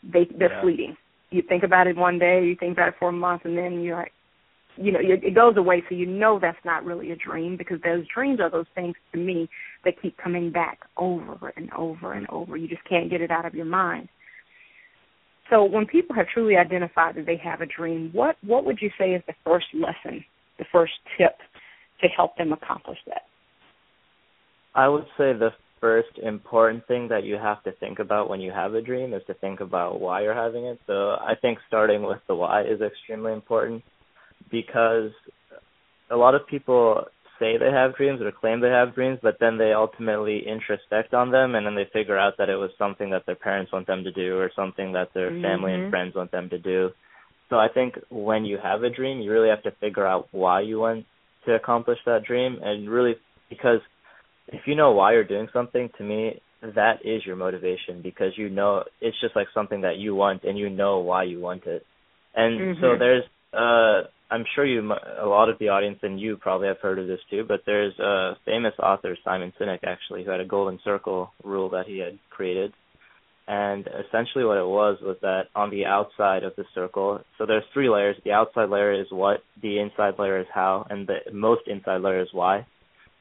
they 0.03 0.27
they're 0.37 0.51
yeah. 0.51 0.61
fleeting. 0.61 0.97
You 1.29 1.43
think 1.47 1.63
about 1.63 1.87
it 1.87 1.95
one 1.95 2.19
day, 2.19 2.43
you 2.43 2.57
think 2.59 2.73
about 2.73 2.89
it 2.89 2.95
for 2.99 3.09
a 3.09 3.13
month, 3.13 3.43
and 3.45 3.57
then 3.57 3.81
you're 3.81 3.95
like, 3.95 4.11
you 4.77 4.91
know 4.91 4.99
it 5.01 5.35
goes 5.35 5.57
away 5.57 5.83
so 5.87 5.95
you 5.95 6.05
know 6.05 6.39
that's 6.39 6.57
not 6.63 6.85
really 6.85 7.11
a 7.11 7.15
dream 7.15 7.57
because 7.57 7.79
those 7.83 8.05
dreams 8.13 8.39
are 8.39 8.49
those 8.49 8.65
things 8.75 8.95
to 9.11 9.19
me 9.19 9.49
that 9.85 10.01
keep 10.01 10.17
coming 10.17 10.51
back 10.51 10.79
over 10.97 11.51
and 11.55 11.71
over 11.73 12.13
and 12.13 12.27
over. 12.29 12.55
You 12.55 12.67
just 12.67 12.87
can't 12.87 13.09
get 13.09 13.21
it 13.21 13.31
out 13.31 13.45
of 13.45 13.53
your 13.53 13.65
mind. 13.65 14.07
So 15.49 15.65
when 15.65 15.85
people 15.85 16.15
have 16.15 16.27
truly 16.33 16.55
identified 16.55 17.15
that 17.15 17.25
they 17.25 17.37
have 17.43 17.61
a 17.61 17.65
dream 17.65 18.09
what 18.13 18.37
what 18.45 18.65
would 18.65 18.79
you 18.81 18.89
say 18.97 19.11
is 19.11 19.21
the 19.27 19.33
first 19.43 19.67
lesson 19.73 20.23
the 20.57 20.65
first 20.71 20.93
tip 21.17 21.37
to 22.01 22.07
help 22.07 22.37
them 22.37 22.53
accomplish 22.53 22.99
that? 23.07 23.23
I 24.73 24.87
would 24.87 25.05
say 25.17 25.33
the 25.33 25.49
first 25.81 26.17
important 26.21 26.87
thing 26.87 27.07
that 27.09 27.23
you 27.23 27.35
have 27.35 27.61
to 27.63 27.71
think 27.73 27.99
about 27.99 28.29
when 28.29 28.39
you 28.39 28.51
have 28.51 28.75
a 28.75 28.81
dream 28.81 29.13
is 29.13 29.23
to 29.25 29.33
think 29.33 29.59
about 29.59 29.99
why 29.99 30.21
you're 30.21 30.33
having 30.33 30.65
it. 30.65 30.79
So 30.87 31.17
i 31.19 31.33
think 31.41 31.57
starting 31.67 32.03
with 32.03 32.19
the 32.27 32.35
why 32.35 32.61
is 32.61 32.79
extremely 32.81 33.33
important 33.33 33.83
because 34.51 35.11
a 36.09 36.15
lot 36.15 36.35
of 36.35 36.47
people 36.47 37.05
say 37.39 37.57
they 37.57 37.71
have 37.71 37.95
dreams 37.95 38.21
or 38.21 38.31
claim 38.31 38.61
they 38.61 38.69
have 38.69 38.93
dreams, 38.93 39.19
but 39.23 39.37
then 39.39 39.57
they 39.57 39.73
ultimately 39.73 40.43
introspect 40.47 41.13
on 41.13 41.31
them 41.31 41.55
and 41.55 41.65
then 41.65 41.75
they 41.75 41.89
figure 41.91 42.17
out 42.17 42.33
that 42.37 42.49
it 42.49 42.55
was 42.55 42.69
something 42.77 43.09
that 43.09 43.25
their 43.25 43.35
parents 43.35 43.71
want 43.71 43.87
them 43.87 44.03
to 44.03 44.11
do 44.11 44.37
or 44.37 44.51
something 44.55 44.93
that 44.93 45.09
their 45.13 45.31
mm-hmm. 45.31 45.41
family 45.41 45.73
and 45.73 45.89
friends 45.89 46.15
want 46.15 46.31
them 46.31 46.49
to 46.49 46.59
do. 46.59 46.91
So 47.49 47.57
I 47.57 47.67
think 47.73 47.95
when 48.09 48.45
you 48.45 48.57
have 48.61 48.83
a 48.83 48.89
dream, 48.89 49.19
you 49.19 49.31
really 49.31 49.49
have 49.49 49.63
to 49.63 49.71
figure 49.79 50.05
out 50.05 50.27
why 50.31 50.61
you 50.61 50.79
want 50.79 51.05
to 51.45 51.55
accomplish 51.55 51.97
that 52.05 52.23
dream 52.23 52.59
and 52.61 52.89
really 52.89 53.15
because 53.49 53.79
if 54.47 54.61
you 54.65 54.75
know 54.75 54.91
why 54.91 55.13
you're 55.13 55.23
doing 55.23 55.47
something, 55.51 55.89
to 55.97 56.03
me, 56.03 56.41
that 56.61 56.99
is 57.03 57.25
your 57.25 57.35
motivation 57.35 58.01
because 58.03 58.33
you 58.37 58.49
know 58.49 58.83
it's 58.99 59.19
just 59.19 59.35
like 59.35 59.47
something 59.53 59.81
that 59.81 59.97
you 59.97 60.13
want 60.13 60.43
and 60.43 60.57
you 60.57 60.69
know 60.69 60.99
why 60.99 61.23
you 61.23 61.39
want 61.39 61.65
it. 61.65 61.85
And 62.35 62.59
mm-hmm. 62.59 62.81
so 62.81 62.97
there's 62.97 63.23
uh 63.53 64.03
I'm 64.31 64.45
sure 64.55 64.65
you, 64.65 64.79
a 65.21 65.27
lot 65.27 65.49
of 65.49 65.59
the 65.59 65.67
audience 65.67 65.99
and 66.03 66.17
you 66.17 66.37
probably 66.37 66.69
have 66.69 66.79
heard 66.79 66.99
of 66.99 67.07
this 67.07 67.19
too, 67.29 67.43
but 67.45 67.63
there's 67.65 67.97
a 67.99 68.37
famous 68.45 68.73
author, 68.81 69.17
Simon 69.25 69.51
Sinek, 69.59 69.79
actually, 69.83 70.23
who 70.23 70.31
had 70.31 70.39
a 70.39 70.45
golden 70.45 70.79
circle 70.85 71.33
rule 71.43 71.69
that 71.71 71.85
he 71.85 71.99
had 71.99 72.17
created. 72.29 72.71
And 73.45 73.85
essentially 73.87 74.45
what 74.45 74.57
it 74.57 74.65
was 74.65 74.99
was 75.01 75.17
that 75.21 75.47
on 75.53 75.69
the 75.69 75.85
outside 75.85 76.43
of 76.43 76.53
the 76.55 76.63
circle, 76.73 77.19
so 77.37 77.45
there's 77.45 77.65
three 77.73 77.89
layers. 77.89 78.15
The 78.23 78.31
outside 78.31 78.69
layer 78.69 78.93
is 78.93 79.07
what, 79.09 79.43
the 79.61 79.79
inside 79.79 80.13
layer 80.17 80.39
is 80.39 80.47
how, 80.53 80.87
and 80.89 81.05
the 81.05 81.33
most 81.33 81.63
inside 81.67 82.01
layer 82.01 82.21
is 82.21 82.29
why. 82.31 82.65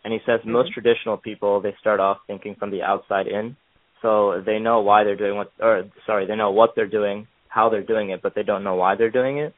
And 0.05 0.13
he 0.13 0.21
says 0.25 0.39
mm-hmm. 0.41 0.53
most 0.53 0.73
traditional 0.73 1.17
people, 1.17 1.61
they 1.61 1.75
start 1.81 1.99
off 1.99 2.19
thinking 2.29 2.55
from 2.55 2.71
the 2.71 2.83
outside 2.83 3.27
in. 3.27 3.57
So 4.01 4.43
they 4.47 4.61
know 4.61 4.81
why 4.83 5.03
they're 5.03 5.17
doing 5.17 5.37
what, 5.37 5.51
or 5.59 5.91
sorry, 6.07 6.27
they 6.27 6.37
know 6.37 6.53
what 6.53 6.71
they're 6.77 6.87
doing, 6.87 7.27
how 7.49 7.69
they're 7.69 7.83
doing 7.83 8.11
it, 8.11 8.23
but 8.23 8.37
they 8.37 8.45
don't 8.45 8.63
know 8.63 8.77
why 8.77 8.95
they're 8.95 9.11
doing 9.11 9.39
it. 9.39 9.55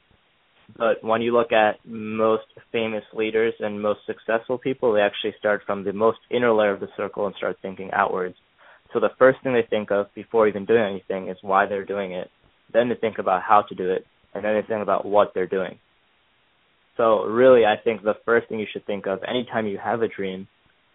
But 0.76 1.02
when 1.02 1.22
you 1.22 1.32
look 1.32 1.52
at 1.52 1.78
most 1.84 2.44
famous 2.70 3.04
leaders 3.12 3.54
and 3.60 3.80
most 3.80 4.00
successful 4.06 4.58
people, 4.58 4.92
they 4.92 5.00
actually 5.00 5.34
start 5.38 5.62
from 5.66 5.84
the 5.84 5.92
most 5.92 6.18
inner 6.30 6.52
layer 6.52 6.72
of 6.72 6.80
the 6.80 6.88
circle 6.96 7.26
and 7.26 7.34
start 7.36 7.58
thinking 7.60 7.90
outwards. 7.92 8.36
So 8.92 9.00
the 9.00 9.10
first 9.18 9.38
thing 9.42 9.54
they 9.54 9.66
think 9.68 9.90
of 9.90 10.06
before 10.14 10.48
even 10.48 10.66
doing 10.66 10.82
anything 10.82 11.28
is 11.28 11.36
why 11.42 11.66
they're 11.66 11.84
doing 11.84 12.12
it. 12.12 12.30
Then 12.72 12.88
they 12.88 12.94
think 12.94 13.18
about 13.18 13.42
how 13.42 13.62
to 13.62 13.74
do 13.74 13.90
it, 13.90 14.06
and 14.34 14.44
then 14.44 14.54
they 14.54 14.66
think 14.66 14.82
about 14.82 15.04
what 15.04 15.32
they're 15.34 15.46
doing. 15.46 15.78
So 16.96 17.24
really, 17.24 17.64
I 17.64 17.76
think 17.82 18.02
the 18.02 18.16
first 18.24 18.48
thing 18.48 18.58
you 18.58 18.66
should 18.70 18.86
think 18.86 19.06
of 19.06 19.20
anytime 19.26 19.66
you 19.66 19.78
have 19.78 20.02
a 20.02 20.08
dream 20.08 20.46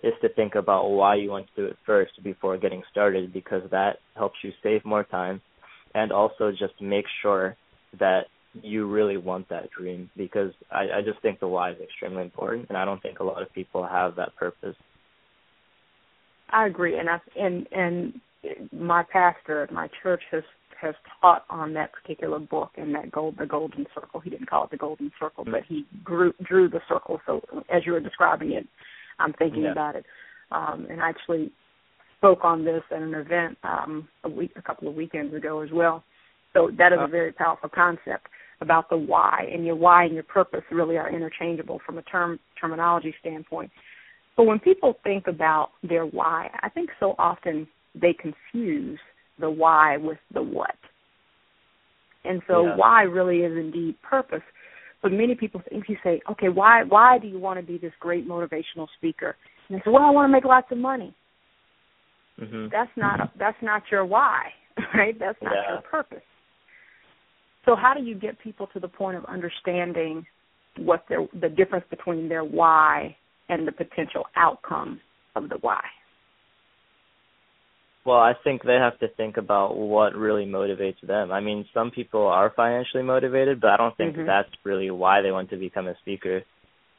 is 0.04 0.14
to 0.22 0.30
think 0.30 0.56
about 0.56 0.90
why 0.90 1.16
you 1.16 1.32
want 1.32 1.48
to 1.48 1.62
do 1.62 1.68
it 1.68 1.78
first 1.86 2.12
before 2.24 2.58
getting 2.58 2.84
started 2.92 3.34
because 3.34 3.64
that 3.72 3.98
helps 4.16 4.38
you 4.44 4.52
save 4.62 4.86
more 4.86 5.04
time 5.04 5.42
and 5.96 6.12
also 6.12 6.52
just 6.52 6.80
make 6.80 7.06
sure 7.22 7.56
that 8.00 8.26
you 8.64 8.88
really 8.88 9.18
want 9.18 9.50
that 9.50 9.70
dream 9.72 10.10
because 10.16 10.52
I, 10.72 10.98
I 10.98 11.02
just 11.04 11.22
think 11.22 11.40
the 11.40 11.48
why 11.48 11.72
is 11.72 11.78
extremely 11.82 12.24
important 12.24 12.68
and 12.70 12.78
I 12.78 12.86
don't 12.86 13.02
think 13.02 13.20
a 13.20 13.24
lot 13.24 13.42
of 13.42 13.52
people 13.54 13.86
have 13.86 14.16
that 14.16 14.36
purpose. 14.36 14.76
I 16.50 16.68
agree 16.68 16.98
and 16.98 17.10
I 17.10 17.20
and 17.40 17.68
and 17.72 18.22
my 18.72 19.04
pastor 19.04 19.64
at 19.64 19.72
my 19.72 19.90
church 20.02 20.22
has 20.32 20.44
has 20.80 20.96
taught 21.20 21.44
on 21.50 21.74
that 21.74 21.92
particular 21.92 22.40
book 22.40 22.72
and 22.78 22.94
that 22.96 23.12
gold 23.12 23.36
the 23.38 23.46
golden 23.46 23.86
circle. 23.94 24.20
He 24.20 24.30
didn't 24.30 24.50
call 24.50 24.66
it 24.66 24.72
the 24.72 24.78
golden 24.78 25.12
circle, 25.20 25.44
but 25.44 25.64
he 25.68 25.86
drew 26.06 26.34
drew 26.44 26.70
the 26.70 26.82
circle. 26.88 27.20
So 27.26 27.42
as 27.70 27.86
you 27.86 27.94
were 27.94 28.00
describing 28.00 28.54
it, 28.54 28.68
I'm 29.20 29.34
thinking 29.34 29.64
yeah. 29.64 29.72
about 29.72 29.96
it. 29.96 30.06
Um 30.52 30.88
and 30.90 31.02
actually 31.02 31.52
spoke 32.18 32.44
on 32.44 32.66
this 32.66 32.82
at 32.92 33.02
an 33.02 33.14
event 33.14 33.58
um, 33.64 34.08
a 34.24 34.30
week, 34.30 34.52
a 34.56 34.62
couple 34.62 34.88
of 34.88 34.96
weekends 34.96 35.34
ago 35.36 35.62
as 35.62 35.70
well. 35.72 36.04
So 36.54 36.72
that 36.78 36.92
is 36.92 37.00
a 37.00 37.08
very 37.08 37.32
powerful 37.32 37.70
concept 37.70 38.28
about 38.62 38.90
the 38.90 38.98
why, 38.98 39.48
and 39.52 39.66
your 39.66 39.76
why 39.76 40.06
and 40.06 40.14
your 40.14 40.24
purpose 40.24 40.64
really 40.72 40.98
are 40.98 41.10
interchangeable 41.10 41.80
from 41.86 41.98
a 41.98 42.02
term 42.04 42.40
terminology 42.60 43.14
standpoint. 43.20 43.72
But 44.36 44.44
when 44.44 44.60
people 44.60 44.98
think 45.04 45.28
about 45.28 45.72
their 45.84 46.06
why, 46.06 46.50
I 46.62 46.70
think 46.70 46.90
so 47.00 47.16
often 47.18 47.68
they 48.00 48.14
confuse 48.14 49.00
the 49.40 49.50
why 49.50 49.98
with 49.98 50.20
the 50.34 50.42
what. 50.42 50.76
And 52.24 52.42
so 52.48 52.66
yeah. 52.66 52.76
why 52.76 53.04
really 53.04 53.40
is 53.40 53.58
indeed 53.58 53.96
purpose. 54.02 54.42
But 55.02 55.12
many 55.12 55.36
people 55.36 55.62
think 55.70 55.86
you 55.88 55.98
say, 56.04 56.22
okay, 56.32 56.50
why 56.50 56.84
why 56.84 57.20
do 57.20 57.28
you 57.28 57.40
want 57.40 57.60
to 57.60 57.66
be 57.66 57.78
this 57.78 57.94
great 58.00 58.28
motivational 58.28 58.88
speaker? 58.98 59.36
And 59.70 59.78
they 59.78 59.82
say, 59.84 59.92
well, 59.92 60.04
I 60.04 60.10
want 60.12 60.30
to 60.30 60.34
make 60.34 60.44
lots 60.44 60.68
of 60.72 60.78
money. 60.78 61.14
Mm-hmm. 62.40 62.68
That's 62.72 62.92
not 62.96 63.32
that's 63.38 63.58
not 63.62 63.84
your 63.92 64.06
why, 64.06 64.50
right? 64.96 65.18
That's 65.20 65.38
not 65.42 65.54
yeah. 65.54 65.74
your 65.74 65.82
purpose. 65.82 66.24
So 67.68 67.76
how 67.76 67.94
do 67.94 68.02
you 68.02 68.16
get 68.16 68.40
people 68.40 68.68
to 68.68 68.80
the 68.80 68.88
point 68.88 69.18
of 69.18 69.26
understanding 69.26 70.26
what 70.78 71.04
their 71.10 71.28
the 71.40 71.50
difference 71.50 71.86
between 71.90 72.30
their 72.30 72.44
why 72.44 73.16
and 73.50 73.68
the 73.68 73.74
potential 73.74 74.24
outcome 74.38 75.02
of 75.36 75.50
the 75.50 75.58
why? 75.60 75.82
Well, 78.06 78.20
I 78.20 78.34
think 78.42 78.64
they 78.64 78.76
have 78.76 78.98
to 79.00 79.10
think 79.18 79.36
about 79.36 79.76
what 79.76 80.16
really 80.16 80.46
motivates 80.46 81.06
them. 81.06 81.30
I 81.30 81.42
mean, 81.42 81.66
some 81.74 81.92
people 81.92 82.26
are 82.26 82.54
financially 82.56 83.04
motivated, 83.04 83.60
but 83.60 83.72
I 83.72 83.78
don't 83.78 83.98
think 83.98 84.16
mm-hmm. 84.16 84.26
that's 84.26 84.50
really 84.64 84.90
why 84.92 85.22
they 85.22 85.32
want 85.32 85.50
to 85.50 85.58
become 85.58 85.90
a 85.90 85.98
speaker. 86.02 86.44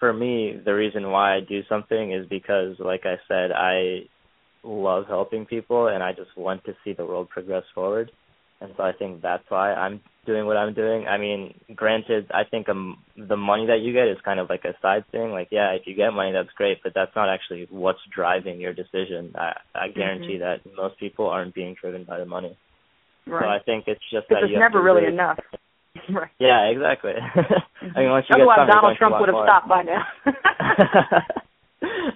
For 0.01 0.13
me, 0.13 0.61
the 0.63 0.75
reason 0.75 1.11
why 1.11 1.37
I 1.37 1.41
do 1.41 1.63
something 1.67 2.13
is 2.13 2.29
because, 2.29 2.77
like 2.79 3.07
I 3.07 3.17
said, 3.27 3.53
I 3.53 4.01
love 4.63 5.07
helping 5.09 5.47
people 5.47 5.87
and 5.89 6.03
I 6.03 6.13
just 6.13 6.37
want 6.37 6.63
to 6.65 6.75
see 6.85 6.93
the 6.93 7.07
world 7.07 7.31
progress 7.31 7.65
forward 7.75 8.11
and 8.61 8.73
so 8.77 8.83
I 8.83 8.93
think 8.93 9.23
that's 9.23 9.45
why 9.49 9.73
I'm 9.73 10.01
doing 10.27 10.47
what 10.47 10.57
I'm 10.57 10.75
doing. 10.75 11.07
I 11.07 11.17
mean, 11.17 11.55
granted, 11.75 12.31
I 12.33 12.43
think 12.45 12.69
um, 12.69 12.99
the 13.17 13.37
money 13.37 13.67
that 13.67 13.81
you 13.81 13.93
get 13.93 14.09
is 14.09 14.19
kind 14.25 14.41
of 14.41 14.51
like 14.51 14.65
a 14.65 14.75
side 14.83 15.05
thing. 15.11 15.31
Like, 15.31 15.49
yeah, 15.51 15.71
if 15.71 15.83
you 15.87 15.95
get 15.95 16.11
money, 16.11 16.33
that's 16.33 16.53
great, 16.57 16.79
but 16.83 16.93
that's 16.95 17.15
not 17.17 17.33
actually 17.33 17.67
what's 17.71 18.01
driving 18.15 18.61
your 18.61 18.75
decision. 18.75 19.33
I, 19.37 19.53
I 19.75 19.89
guarantee 19.89 20.39
mm-hmm. 20.39 20.67
that 20.67 20.77
most 20.77 20.99
people 20.99 21.29
aren't 21.29 21.55
being 21.55 21.77
driven 21.81 22.05
by 22.05 22.19
the 22.19 22.27
money. 22.27 22.57
Right. 23.27 23.43
So 23.43 23.49
I 23.49 23.59
think 23.65 23.85
it's 23.87 24.03
just 24.13 24.29
because 24.29 24.43
that 24.43 24.45
it's 24.45 24.53
you 24.53 24.61
have 24.61 24.73
never 24.73 24.83
really 24.83 25.03
really, 25.03 25.15
enough. 25.15 25.39
right. 26.13 26.31
Yeah, 26.39 26.67
exactly. 26.67 27.13
I 27.97 28.01
mean, 28.01 28.11
once 28.11 28.27
you 28.29 28.37
Otherwise, 28.37 28.67
get 28.67 28.75
Donald 28.75 28.97
Trump 28.99 29.17
would 29.21 29.29
have 29.29 29.35
more. 29.35 29.47
stopped 29.47 29.69
by 29.69 29.83
now. 29.83 30.05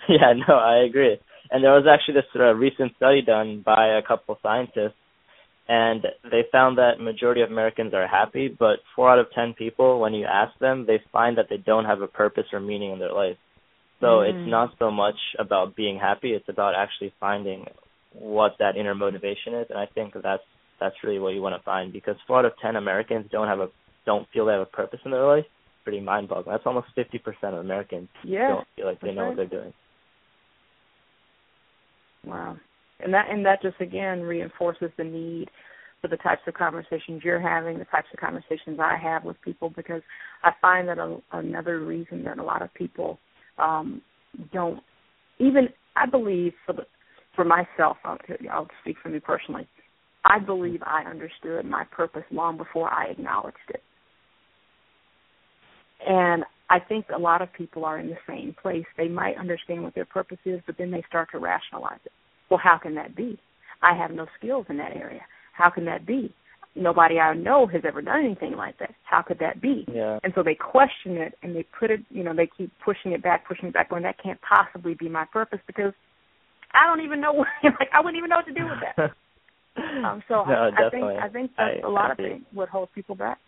yeah, 0.08 0.32
no, 0.46 0.54
I 0.54 0.84
agree. 0.84 1.18
And 1.50 1.62
there 1.62 1.72
was 1.72 1.86
actually 1.88 2.14
this 2.14 2.30
uh, 2.34 2.54
recent 2.54 2.96
study 2.96 3.22
done 3.22 3.62
by 3.64 3.98
a 3.98 4.02
couple 4.02 4.38
scientists 4.42 4.96
and 5.68 6.04
they 6.24 6.42
found 6.50 6.78
that 6.78 7.00
majority 7.00 7.40
of 7.40 7.50
Americans 7.50 7.94
are 7.94 8.06
happy, 8.06 8.48
but 8.48 8.80
four 8.96 9.10
out 9.10 9.18
of 9.18 9.26
ten 9.32 9.54
people, 9.54 10.00
when 10.00 10.12
you 10.12 10.26
ask 10.26 10.58
them, 10.58 10.86
they 10.86 11.00
find 11.12 11.38
that 11.38 11.46
they 11.48 11.56
don't 11.56 11.84
have 11.84 12.00
a 12.00 12.08
purpose 12.08 12.44
or 12.52 12.60
meaning 12.60 12.92
in 12.92 12.98
their 12.98 13.12
life. 13.12 13.36
So 14.00 14.06
mm. 14.06 14.28
it's 14.28 14.50
not 14.50 14.74
so 14.78 14.90
much 14.90 15.14
about 15.38 15.76
being 15.76 15.98
happy; 15.98 16.32
it's 16.32 16.48
about 16.48 16.74
actually 16.74 17.14
finding 17.20 17.66
what 18.12 18.56
that 18.58 18.76
inner 18.76 18.94
motivation 18.94 19.54
is. 19.54 19.66
And 19.70 19.78
I 19.78 19.86
think 19.86 20.14
that's 20.14 20.42
that's 20.80 20.96
really 21.04 21.20
what 21.20 21.34
you 21.34 21.42
want 21.42 21.54
to 21.54 21.62
find 21.62 21.92
because 21.92 22.16
four 22.26 22.40
out 22.40 22.44
of 22.44 22.52
ten 22.60 22.74
Americans 22.74 23.26
don't 23.30 23.46
have 23.46 23.60
a 23.60 23.68
don't 24.04 24.26
feel 24.32 24.46
they 24.46 24.52
have 24.52 24.62
a 24.62 24.66
purpose 24.66 25.00
in 25.04 25.12
their 25.12 25.26
life. 25.26 25.46
Pretty 25.84 26.00
mind-boggling. 26.00 26.52
That's 26.52 26.66
almost 26.66 26.88
fifty 26.96 27.18
percent 27.18 27.54
of 27.54 27.60
Americans 27.60 28.08
yeah, 28.24 28.48
don't 28.48 28.66
feel 28.74 28.86
like 28.86 29.00
they 29.00 29.12
know 29.12 29.22
right. 29.22 29.28
what 29.28 29.36
they're 29.36 29.60
doing. 29.60 29.72
Wow 32.24 32.56
and 33.02 33.12
that 33.12 33.26
and 33.30 33.44
that 33.46 33.62
just 33.62 33.80
again 33.80 34.20
reinforces 34.20 34.90
the 34.96 35.04
need 35.04 35.48
for 36.00 36.08
the 36.08 36.16
types 36.16 36.42
of 36.48 36.54
conversations 36.54 37.22
you're 37.24 37.40
having, 37.40 37.78
the 37.78 37.84
types 37.86 38.08
of 38.12 38.18
conversations 38.18 38.78
I 38.80 38.96
have 38.96 39.24
with 39.24 39.40
people, 39.42 39.70
because 39.70 40.02
I 40.42 40.50
find 40.60 40.88
that 40.88 40.98
a, 40.98 41.18
another 41.32 41.80
reason 41.80 42.24
that 42.24 42.38
a 42.38 42.42
lot 42.42 42.60
of 42.60 42.74
people 42.74 43.18
um, 43.58 44.02
don't 44.52 44.82
even 45.38 45.68
I 45.96 46.06
believe 46.06 46.52
for 46.66 46.72
the 46.72 46.86
for 47.34 47.44
myself, 47.44 47.96
I'll, 48.04 48.18
I'll 48.50 48.68
speak 48.82 48.96
for 49.02 49.08
me 49.08 49.18
personally. 49.18 49.66
I 50.24 50.38
believe 50.38 50.82
I 50.82 51.04
understood 51.04 51.64
my 51.64 51.84
purpose 51.84 52.24
long 52.30 52.56
before 52.56 52.92
I 52.92 53.06
acknowledged 53.06 53.56
it. 53.70 53.82
And 56.06 56.44
I 56.70 56.78
think 56.78 57.06
a 57.14 57.18
lot 57.18 57.42
of 57.42 57.52
people 57.52 57.84
are 57.84 57.98
in 57.98 58.08
the 58.08 58.18
same 58.28 58.54
place. 58.60 58.84
They 58.96 59.08
might 59.08 59.36
understand 59.36 59.82
what 59.82 59.94
their 59.94 60.04
purpose 60.04 60.38
is, 60.44 60.60
but 60.66 60.76
then 60.78 60.90
they 60.90 61.02
start 61.08 61.28
to 61.32 61.38
rationalize 61.38 62.00
it. 62.04 62.12
Well, 62.52 62.60
how 62.62 62.76
can 62.76 62.94
that 62.96 63.16
be? 63.16 63.38
I 63.80 63.96
have 63.96 64.10
no 64.10 64.26
skills 64.38 64.66
in 64.68 64.76
that 64.76 64.94
area. 64.94 65.22
How 65.54 65.70
can 65.70 65.86
that 65.86 66.04
be? 66.04 66.34
Nobody 66.76 67.18
I 67.18 67.32
know 67.32 67.66
has 67.66 67.80
ever 67.88 68.02
done 68.02 68.26
anything 68.26 68.56
like 68.58 68.78
that. 68.78 68.90
How 69.04 69.22
could 69.22 69.38
that 69.38 69.62
be? 69.62 69.86
Yeah. 69.90 70.18
And 70.22 70.34
so 70.34 70.42
they 70.42 70.54
question 70.54 71.16
it 71.16 71.32
and 71.42 71.56
they 71.56 71.64
put 71.80 71.90
it, 71.90 72.00
you 72.10 72.22
know, 72.22 72.36
they 72.36 72.50
keep 72.58 72.70
pushing 72.84 73.12
it 73.12 73.22
back, 73.22 73.48
pushing 73.48 73.68
it 73.68 73.72
back, 73.72 73.90
when 73.90 74.02
that 74.02 74.22
can't 74.22 74.38
possibly 74.42 74.92
be 74.92 75.08
my 75.08 75.24
purpose 75.32 75.60
because 75.66 75.94
I 76.74 76.86
don't 76.86 77.02
even 77.02 77.22
know, 77.22 77.32
like 77.64 77.88
I 77.90 78.00
wouldn't 78.00 78.18
even 78.18 78.28
know 78.28 78.36
what 78.36 78.46
to 78.46 78.52
do 78.52 78.66
with 78.66 78.80
that. 78.84 80.04
um, 80.04 80.22
so 80.28 80.44
no, 80.44 80.52
I, 80.76 80.88
I 80.88 80.90
think. 80.90 81.04
I 81.04 81.28
think 81.30 81.50
that's 81.56 81.80
I, 81.82 81.86
a 81.86 81.90
lot 81.90 82.10
I 82.10 82.12
of 82.12 82.16
things 82.18 82.42
what 82.52 82.68
holds 82.68 82.92
people 82.94 83.14
back. 83.14 83.38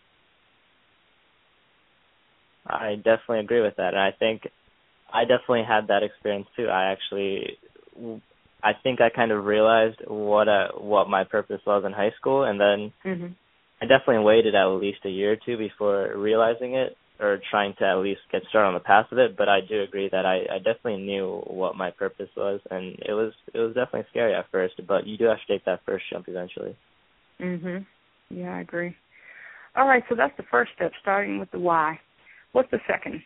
I 2.65 2.95
definitely 2.95 3.41
agree 3.41 3.61
with 3.61 3.75
that, 3.77 3.93
and 3.93 3.99
I 3.99 4.13
think 4.17 4.47
I 5.13 5.25
definitely 5.25 5.65
had 5.67 5.89
that 5.89 6.01
experience 6.01 6.47
too. 6.57 6.69
I 6.69 6.91
actually 6.91 7.59
I 8.65 8.71
think 8.81 8.99
I 8.99 9.09
kind 9.11 9.31
of 9.31 9.45
realized 9.45 9.99
what 10.07 10.47
uh 10.47 10.69
what 10.75 11.07
my 11.07 11.23
purpose 11.23 11.61
was 11.67 11.83
in 11.85 11.93
high 11.93 12.13
school, 12.19 12.43
and 12.43 12.59
then 12.59 12.91
mm-hmm. 13.05 13.27
I 13.79 13.85
definitely 13.85 14.25
waited 14.25 14.55
at 14.55 14.65
least 14.65 15.05
a 15.05 15.09
year 15.09 15.33
or 15.33 15.37
two 15.45 15.55
before 15.55 16.11
realizing 16.17 16.73
it 16.73 16.97
or 17.19 17.39
trying 17.51 17.75
to 17.79 17.85
at 17.85 17.99
least 17.99 18.21
get 18.31 18.41
started 18.49 18.67
on 18.67 18.73
the 18.73 18.79
path 18.79 19.05
of 19.11 19.19
it. 19.19 19.37
But 19.37 19.47
I 19.49 19.59
do 19.61 19.83
agree 19.83 20.09
that 20.11 20.25
I, 20.25 20.37
I 20.51 20.57
definitely 20.57 20.97
knew 20.97 21.43
what 21.45 21.77
my 21.77 21.91
purpose 21.91 22.29
was, 22.35 22.59
and 22.71 22.97
it 23.07 23.13
was 23.13 23.33
it 23.53 23.59
was 23.59 23.75
definitely 23.75 24.07
scary 24.09 24.33
at 24.33 24.49
first. 24.51 24.81
But 24.87 25.05
you 25.05 25.15
do 25.15 25.25
have 25.25 25.37
to 25.37 25.53
take 25.53 25.65
that 25.65 25.81
first 25.85 26.05
jump 26.11 26.27
eventually. 26.27 26.75
Mhm. 27.39 27.85
Yeah, 28.31 28.55
I 28.55 28.61
agree. 28.61 28.95
All 29.75 29.87
right, 29.87 30.03
so 30.09 30.15
that's 30.15 30.35
the 30.37 30.43
first 30.49 30.71
step, 30.75 30.91
starting 31.01 31.37
with 31.37 31.51
the 31.51 31.59
why. 31.59 31.99
What's 32.53 32.71
the 32.71 32.79
second? 32.87 33.21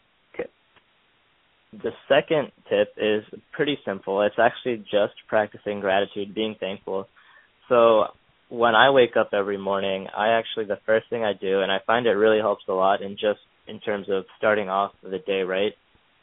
The 1.72 1.92
second 2.08 2.52
tip 2.68 2.94
is 2.98 3.24
pretty 3.52 3.78
simple. 3.86 4.22
It's 4.22 4.40
actually 4.40 4.78
just 4.92 5.14
practicing 5.28 5.80
gratitude, 5.80 6.34
being 6.34 6.56
thankful. 6.60 7.08
So 7.68 8.06
when 8.50 8.74
I 8.74 8.90
wake 8.90 9.16
up 9.16 9.30
every 9.34 9.58
morning, 9.58 10.08
I 10.16 10.30
actually 10.30 10.66
the 10.66 10.80
first 10.86 11.10
thing 11.10 11.24
I 11.24 11.34
do, 11.34 11.62
and 11.62 11.72
I 11.72 11.78
find 11.86 12.08
it 12.08 12.12
really 12.12 12.40
helps 12.40 12.64
a 12.68 12.74
lot 12.74 13.02
in 13.02 13.14
just 13.14 13.40
in 13.68 13.80
terms 13.80 14.08
of 14.10 14.26
starting 14.38 14.70
off 14.70 14.94
the 15.04 15.20
day 15.20 15.42
right 15.42 15.74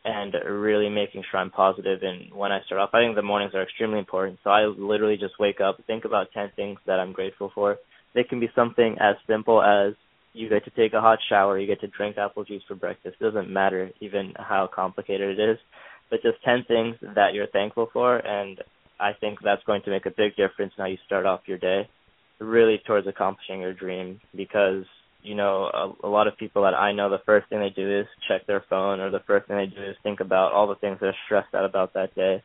and 0.04 0.34
really 0.48 0.88
making 0.88 1.22
sure 1.30 1.40
I'm 1.40 1.50
positive. 1.50 2.02
and 2.02 2.32
when 2.32 2.52
I 2.52 2.60
start 2.66 2.80
off. 2.80 2.90
I 2.92 3.02
think 3.02 3.16
the 3.16 3.22
mornings 3.22 3.54
are 3.54 3.62
extremely 3.62 3.98
important. 3.98 4.38
So 4.44 4.50
I 4.50 4.64
literally 4.66 5.16
just 5.16 5.38
wake 5.38 5.60
up, 5.60 5.78
think 5.86 6.04
about 6.04 6.28
10 6.32 6.52
things 6.54 6.78
that 6.86 7.00
I'm 7.00 7.12
grateful 7.12 7.50
for. 7.54 7.78
They 8.14 8.22
can 8.22 8.40
be 8.40 8.48
something 8.54 8.96
as 9.00 9.16
simple 9.26 9.62
as 9.62 9.94
you 10.36 10.48
get 10.48 10.64
to 10.64 10.70
take 10.70 10.92
a 10.92 11.00
hot 11.00 11.18
shower, 11.28 11.58
you 11.58 11.66
get 11.66 11.80
to 11.80 11.88
drink 11.88 12.18
apple 12.18 12.44
juice 12.44 12.62
for 12.68 12.74
breakfast. 12.74 13.16
It 13.20 13.24
doesn't 13.24 13.50
matter 13.50 13.90
even 14.00 14.34
how 14.36 14.68
complicated 14.72 15.38
it 15.38 15.50
is, 15.50 15.58
but 16.10 16.22
just 16.22 16.42
10 16.44 16.64
things 16.68 16.96
that 17.14 17.34
you're 17.34 17.46
thankful 17.48 17.88
for, 17.92 18.16
and 18.18 18.60
I 19.00 19.12
think 19.12 19.38
that's 19.42 19.64
going 19.64 19.82
to 19.82 19.90
make 19.90 20.06
a 20.06 20.10
big 20.10 20.36
difference 20.36 20.72
in 20.76 20.82
how 20.82 20.88
you 20.88 20.98
start 21.06 21.26
off 21.26 21.40
your 21.46 21.58
day, 21.58 21.88
really 22.38 22.80
towards 22.86 23.06
accomplishing 23.06 23.60
your 23.60 23.74
dream. 23.74 24.20
Because 24.34 24.84
you 25.22 25.34
know, 25.34 25.96
a, 26.02 26.06
a 26.06 26.08
lot 26.08 26.28
of 26.28 26.36
people 26.36 26.62
that 26.62 26.74
I 26.74 26.92
know, 26.92 27.10
the 27.10 27.18
first 27.26 27.48
thing 27.48 27.58
they 27.58 27.70
do 27.70 28.00
is 28.00 28.06
check 28.28 28.46
their 28.46 28.64
phone, 28.70 29.00
or 29.00 29.10
the 29.10 29.24
first 29.26 29.48
thing 29.48 29.56
they 29.56 29.66
do 29.66 29.82
is 29.82 29.96
think 30.02 30.20
about 30.20 30.52
all 30.52 30.68
the 30.68 30.76
things 30.76 30.98
they're 31.00 31.16
stressed 31.26 31.54
out 31.54 31.64
about 31.64 31.94
that 31.94 32.14
day. 32.14 32.42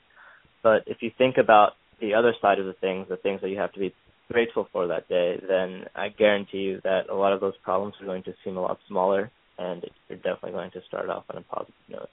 But 0.63 0.83
if 0.87 0.97
you 1.01 1.11
think 1.17 1.37
about 1.37 1.73
the 1.99 2.15
other 2.15 2.33
side 2.41 2.59
of 2.59 2.65
the 2.65 2.73
things, 2.73 3.07
the 3.07 3.17
things 3.17 3.41
that 3.41 3.49
you 3.49 3.57
have 3.57 3.73
to 3.73 3.79
be 3.79 3.93
grateful 4.31 4.67
for 4.71 4.87
that 4.87 5.07
day, 5.07 5.39
then 5.47 5.85
I 5.95 6.09
guarantee 6.09 6.59
you 6.59 6.81
that 6.83 7.09
a 7.09 7.15
lot 7.15 7.33
of 7.33 7.41
those 7.41 7.53
problems 7.63 7.95
are 8.01 8.05
going 8.05 8.23
to 8.23 8.33
seem 8.43 8.57
a 8.57 8.61
lot 8.61 8.77
smaller, 8.87 9.31
and 9.57 9.83
you're 10.07 10.17
definitely 10.17 10.51
going 10.51 10.71
to 10.71 10.81
start 10.87 11.09
off 11.09 11.23
on 11.29 11.37
a 11.37 11.41
positive 11.41 11.75
note. 11.89 12.09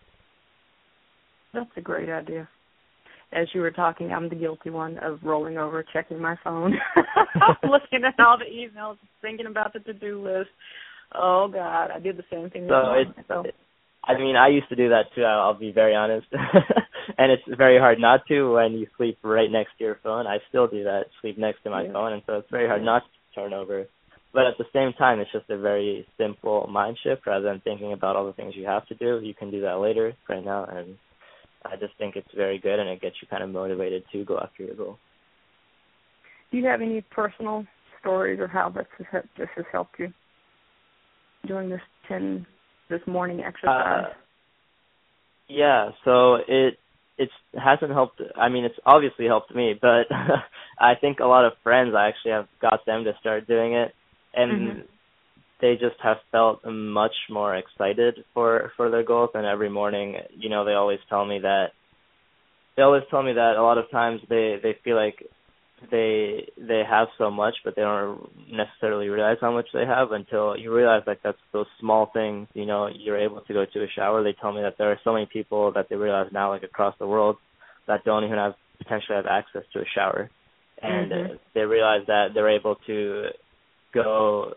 That's 1.54 1.70
a 1.76 1.80
great 1.80 2.08
idea. 2.08 2.48
As 3.32 3.46
you 3.52 3.60
were 3.60 3.70
talking, 3.70 4.10
I'm 4.10 4.28
the 4.28 4.34
guilty 4.34 4.70
one 4.70 4.98
of 4.98 5.18
rolling 5.22 5.58
over, 5.58 5.84
checking 5.92 6.20
my 6.20 6.36
phone, 6.42 6.74
looking 7.62 8.04
at 8.06 8.18
all 8.18 8.38
the 8.38 8.44
emails, 8.44 8.96
thinking 9.20 9.46
about 9.46 9.72
the 9.74 9.80
to-do 9.80 10.22
list. 10.22 10.48
Oh 11.14 11.48
God, 11.52 11.90
I 11.94 11.98
did 11.98 12.16
the 12.16 12.24
same 12.30 12.48
thing. 12.50 12.66
So 12.68 12.92
it's, 12.96 13.28
so. 13.28 13.44
I 14.08 14.18
mean, 14.18 14.36
I 14.36 14.48
used 14.48 14.70
to 14.70 14.76
do 14.76 14.88
that 14.88 15.12
too. 15.14 15.22
I'll 15.22 15.52
be 15.52 15.70
very 15.70 15.94
honest, 15.94 16.26
and 17.18 17.30
it's 17.30 17.42
very 17.58 17.78
hard 17.78 18.00
not 18.00 18.26
to 18.28 18.54
when 18.54 18.72
you 18.72 18.86
sleep 18.96 19.18
right 19.22 19.50
next 19.50 19.76
to 19.76 19.84
your 19.84 19.98
phone. 20.02 20.26
I 20.26 20.38
still 20.48 20.66
do 20.66 20.84
that, 20.84 21.04
sleep 21.20 21.36
next 21.36 21.62
to 21.64 21.70
my 21.70 21.82
yeah. 21.82 21.92
phone, 21.92 22.14
and 22.14 22.22
so 22.26 22.38
it's 22.38 22.50
very 22.50 22.66
hard 22.66 22.82
not 22.82 23.02
to 23.02 23.40
turn 23.40 23.52
over. 23.52 23.84
But 24.32 24.46
at 24.46 24.56
the 24.56 24.64
same 24.72 24.94
time, 24.94 25.20
it's 25.20 25.30
just 25.30 25.50
a 25.50 25.58
very 25.58 26.06
simple 26.16 26.66
mind 26.72 26.98
shift 27.04 27.26
rather 27.26 27.44
than 27.44 27.60
thinking 27.60 27.92
about 27.92 28.16
all 28.16 28.26
the 28.26 28.32
things 28.32 28.54
you 28.56 28.64
have 28.64 28.86
to 28.86 28.94
do. 28.94 29.20
You 29.22 29.34
can 29.34 29.50
do 29.50 29.60
that 29.60 29.78
later, 29.78 30.14
right 30.26 30.44
now, 30.44 30.64
and 30.64 30.96
I 31.66 31.76
just 31.76 31.92
think 31.98 32.16
it's 32.16 32.28
very 32.34 32.58
good, 32.58 32.78
and 32.78 32.88
it 32.88 33.02
gets 33.02 33.16
you 33.20 33.28
kind 33.28 33.42
of 33.42 33.50
motivated 33.50 34.04
to 34.12 34.24
go 34.24 34.38
after 34.38 34.64
your 34.64 34.74
goal. 34.74 34.98
Do 36.50 36.56
you 36.56 36.66
have 36.66 36.80
any 36.80 37.02
personal 37.10 37.66
stories 38.00 38.40
or 38.40 38.48
how 38.48 38.70
this 38.70 38.86
has, 39.12 39.24
this 39.36 39.48
has 39.54 39.66
helped 39.70 39.98
you 39.98 40.10
doing 41.46 41.68
this 41.68 41.80
ten 42.08 42.46
this 42.88 43.00
morning 43.06 43.40
exercise? 43.40 44.06
Uh, 44.06 44.12
yeah, 45.48 45.90
so 46.04 46.36
it 46.46 46.78
it 47.16 47.30
hasn't 47.54 47.90
helped. 47.90 48.20
I 48.36 48.48
mean, 48.48 48.64
it's 48.64 48.78
obviously 48.86 49.26
helped 49.26 49.54
me, 49.54 49.74
but 49.80 50.06
I 50.80 50.94
think 51.00 51.18
a 51.20 51.26
lot 51.26 51.44
of 51.44 51.52
friends 51.62 51.94
I 51.96 52.08
actually 52.08 52.32
have 52.32 52.48
got 52.60 52.86
them 52.86 53.04
to 53.04 53.12
start 53.20 53.48
doing 53.48 53.74
it, 53.74 53.92
and 54.34 54.52
mm-hmm. 54.52 54.80
they 55.60 55.74
just 55.74 55.96
have 56.02 56.18
felt 56.30 56.60
much 56.64 57.14
more 57.28 57.56
excited 57.56 58.24
for 58.34 58.72
for 58.76 58.90
their 58.90 59.04
goals. 59.04 59.30
And 59.34 59.46
every 59.46 59.70
morning, 59.70 60.16
you 60.36 60.48
know, 60.48 60.64
they 60.64 60.74
always 60.74 61.00
tell 61.08 61.24
me 61.24 61.40
that 61.40 61.68
they 62.76 62.82
always 62.82 63.02
tell 63.10 63.22
me 63.22 63.32
that 63.32 63.56
a 63.56 63.62
lot 63.62 63.78
of 63.78 63.90
times 63.90 64.20
they 64.28 64.56
they 64.62 64.76
feel 64.84 64.96
like 64.96 65.26
they 65.90 66.48
they 66.56 66.82
have 66.88 67.08
so 67.18 67.30
much 67.30 67.54
but 67.64 67.76
they 67.76 67.82
don't 67.82 68.28
necessarily 68.50 69.08
realize 69.08 69.38
how 69.40 69.52
much 69.52 69.66
they 69.72 69.84
have 69.86 70.12
until 70.12 70.56
you 70.56 70.74
realize 70.74 71.02
like 71.06 71.20
that's 71.22 71.38
those 71.52 71.66
small 71.80 72.10
things 72.12 72.48
you 72.54 72.66
know 72.66 72.88
you're 72.88 73.18
able 73.18 73.40
to 73.42 73.52
go 73.52 73.64
to 73.64 73.82
a 73.82 73.86
shower. 73.94 74.22
They 74.22 74.34
tell 74.40 74.52
me 74.52 74.62
that 74.62 74.76
there 74.78 74.90
are 74.90 75.00
so 75.04 75.12
many 75.12 75.26
people 75.26 75.72
that 75.72 75.88
they 75.88 75.96
realize 75.96 76.30
now 76.32 76.50
like 76.50 76.62
across 76.62 76.94
the 76.98 77.06
world 77.06 77.36
that 77.86 78.04
don't 78.04 78.24
even 78.24 78.36
have 78.36 78.54
potentially 78.78 79.16
have 79.16 79.26
access 79.26 79.62
to 79.72 79.80
a 79.80 79.84
shower. 79.94 80.30
And 80.80 81.10
mm-hmm. 81.10 81.34
they 81.54 81.62
realize 81.62 82.06
that 82.06 82.28
they're 82.34 82.50
able 82.56 82.76
to 82.86 83.26
go 83.92 84.54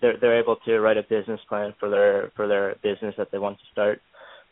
they're 0.00 0.16
they're 0.20 0.40
able 0.40 0.56
to 0.64 0.80
write 0.80 0.96
a 0.96 1.02
business 1.02 1.40
plan 1.48 1.74
for 1.78 1.90
their 1.90 2.32
for 2.36 2.48
their 2.48 2.76
business 2.82 3.14
that 3.18 3.30
they 3.30 3.38
want 3.38 3.58
to 3.58 3.64
start. 3.72 4.00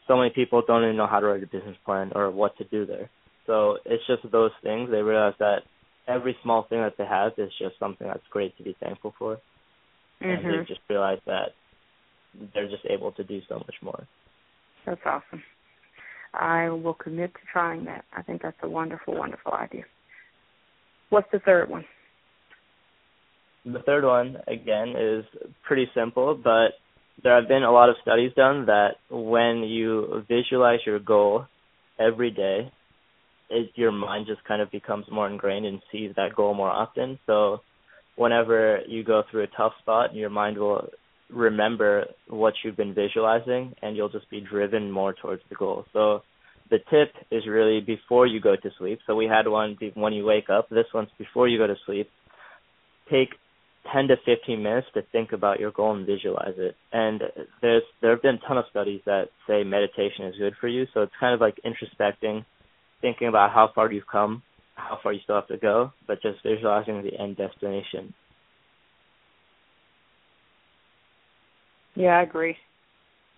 So 0.07 0.17
many 0.17 0.31
people 0.31 0.63
don't 0.67 0.85
even 0.85 0.97
know 0.97 1.07
how 1.07 1.21
to 1.21 1.27
write 1.27 1.43
a 1.43 1.47
business 1.47 1.77
plan 1.85 2.13
or 2.15 2.31
what 2.31 2.57
to 2.59 2.65
do 2.65 2.87
there. 2.87 3.11
So 3.47 3.79
it's 3.85 4.07
just 4.07 4.31
those 4.31 4.51
things. 4.63 4.91
They 4.91 5.03
realize 5.03 5.35
that 5.39 5.63
every 6.09 6.37
small 6.43 6.65
thing 6.69 6.81
that 6.81 6.95
they 6.97 7.05
have 7.05 7.33
is 7.39 7.51
just 7.59 7.79
something 7.79 8.07
that's 8.07 8.27
great 8.31 8.57
to 8.57 8.65
be 8.65 8.77
thankful 8.81 9.15
for. 9.19 9.39
Mm-hmm. 10.23 10.47
And 10.47 10.61
they 10.61 10.65
just 10.67 10.81
realize 10.89 11.19
that 11.27 11.51
they're 12.55 12.69
just 12.69 12.85
able 12.89 13.13
to 13.13 13.25
do 13.25 13.41
so 13.49 13.57
much 13.57 13.75
more. 13.83 14.07
That's 14.87 15.01
awesome. 15.05 15.43
I 16.35 16.69
will 16.69 16.95
commit 16.95 17.33
to 17.35 17.41
trying 17.53 17.85
that. 17.85 18.05
I 18.17 18.23
think 18.23 18.43
that's 18.43 18.57
a 18.63 18.69
wonderful, 18.69 19.15
wonderful 19.17 19.53
idea. 19.53 19.85
What's 21.11 21.29
the 21.33 21.39
third 21.41 21.71
one? 21.71 21.85
The 23.65 23.81
third 23.85 24.05
one, 24.05 24.37
again, 24.47 24.95
is 24.99 25.25
pretty 25.67 25.87
simple, 25.95 26.35
but 26.43 26.69
there 27.23 27.35
have 27.39 27.49
been 27.49 27.65
a 27.65 27.73
lot 27.73 27.89
of 27.89 27.97
studies 28.03 28.33
done 28.37 28.67
that 28.67 28.97
when 29.11 29.63
you 29.65 30.25
visualize 30.29 30.81
your 30.87 30.99
goal 30.99 31.47
every 31.99 32.31
day, 32.31 32.71
it, 33.51 33.71
your 33.75 33.93
mind 33.93 34.27
just 34.27 34.45
kind 34.45 34.63
of 34.63 34.71
becomes 34.71 35.07
more 35.11 35.29
ingrained 35.29 35.67
and 35.67 35.81
sees 35.91 36.13
that 36.17 36.35
goal 36.35 36.55
more 36.55 36.71
often. 36.71 37.19
So 37.27 37.61
whenever 38.17 38.81
you 38.87 39.05
go 39.05 39.23
through 39.31 39.45
a 39.45 39.57
tough 39.57 39.73
spot, 39.81 40.15
your 40.15 40.31
mind 40.31 40.59
will 40.59 40.89
remember 41.31 42.07
what 42.29 42.55
you've 42.63 42.77
been 42.77 42.95
visualizing 42.95 43.75
and 43.83 43.97
you'll 43.97 44.09
just 44.09 44.31
be 44.31 44.41
driven 44.41 44.91
more 44.91 45.13
towards 45.13 45.43
the 45.49 45.55
goal. 45.55 45.85
So 45.93 46.23
the 46.71 46.79
tip 46.91 47.13
is 47.31 47.47
really 47.47 47.81
before 47.81 48.27
you 48.27 48.41
go 48.41 48.57
to 48.57 48.71
sleep. 48.79 49.01
So 49.07 49.15
we 49.15 49.27
had 49.27 49.47
one 49.49 49.77
when 49.95 50.13
you 50.13 50.25
wake 50.25 50.51
up. 50.51 50.69
This 50.69 50.87
one's 50.93 51.09
before 51.19 51.49
you 51.49 51.59
go 51.59 51.67
to 51.67 51.77
sleep. 51.87 52.11
Take 53.11 53.31
10 53.93 54.09
to 54.09 54.17
15 54.25 54.63
minutes 54.63 54.87
to 54.95 55.03
think 55.13 55.33
about 55.33 55.61
your 55.61 55.71
goal 55.71 55.95
and 55.95 56.07
visualize 56.07 56.55
it. 56.59 56.77
And 56.93 57.23
there's 57.63 57.83
there 58.03 58.11
have 58.11 58.23
been 58.23 58.35
a 58.35 58.47
ton 58.47 58.59
of 58.59 58.65
studies 58.71 59.01
that 59.07 59.29
say 59.47 59.65
meditation 59.65 60.27
is 60.27 60.35
good 60.39 60.55
for 60.61 60.69
you. 60.69 60.87
So 60.93 61.03
it's 61.03 61.13
kind 61.19 61.35
of 61.35 61.41
like 61.41 61.59
introspecting 61.65 62.45
thinking 63.01 63.29
about 63.29 63.51
how 63.51 63.71
far 63.75 63.93
you've 63.93 64.07
come, 64.11 64.43
how 64.75 64.99
far 65.03 65.13
you 65.13 65.21
still 65.25 65.37
have 65.37 65.49
to 65.49 65.59
go, 65.59 65.93
but 66.07 66.23
just 66.23 66.43
visualizing 66.43 67.03
the 67.03 67.21
end 67.21 67.37
destination. 67.37 68.15
Yeah, 71.95 72.19
I 72.19 72.23
agree. 72.23 72.57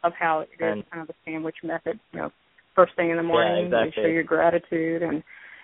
Of 0.05 0.13
how 0.19 0.41
it 0.41 0.49
is 0.55 0.61
and, 0.61 0.91
kind 0.91 1.03
of 1.03 1.11
a 1.11 1.15
sandwich 1.25 1.57
method. 1.63 1.99
You 2.13 2.21
know, 2.21 2.31
first 2.75 2.95
thing 2.97 3.11
in 3.11 3.17
the 3.17 3.23
morning, 3.23 3.71
yeah, 3.71 3.81
exactly. 3.81 4.03
you 4.03 4.09
show 4.09 4.13
your 4.13 4.23
gratitude, 4.23 5.03
and 5.03 5.23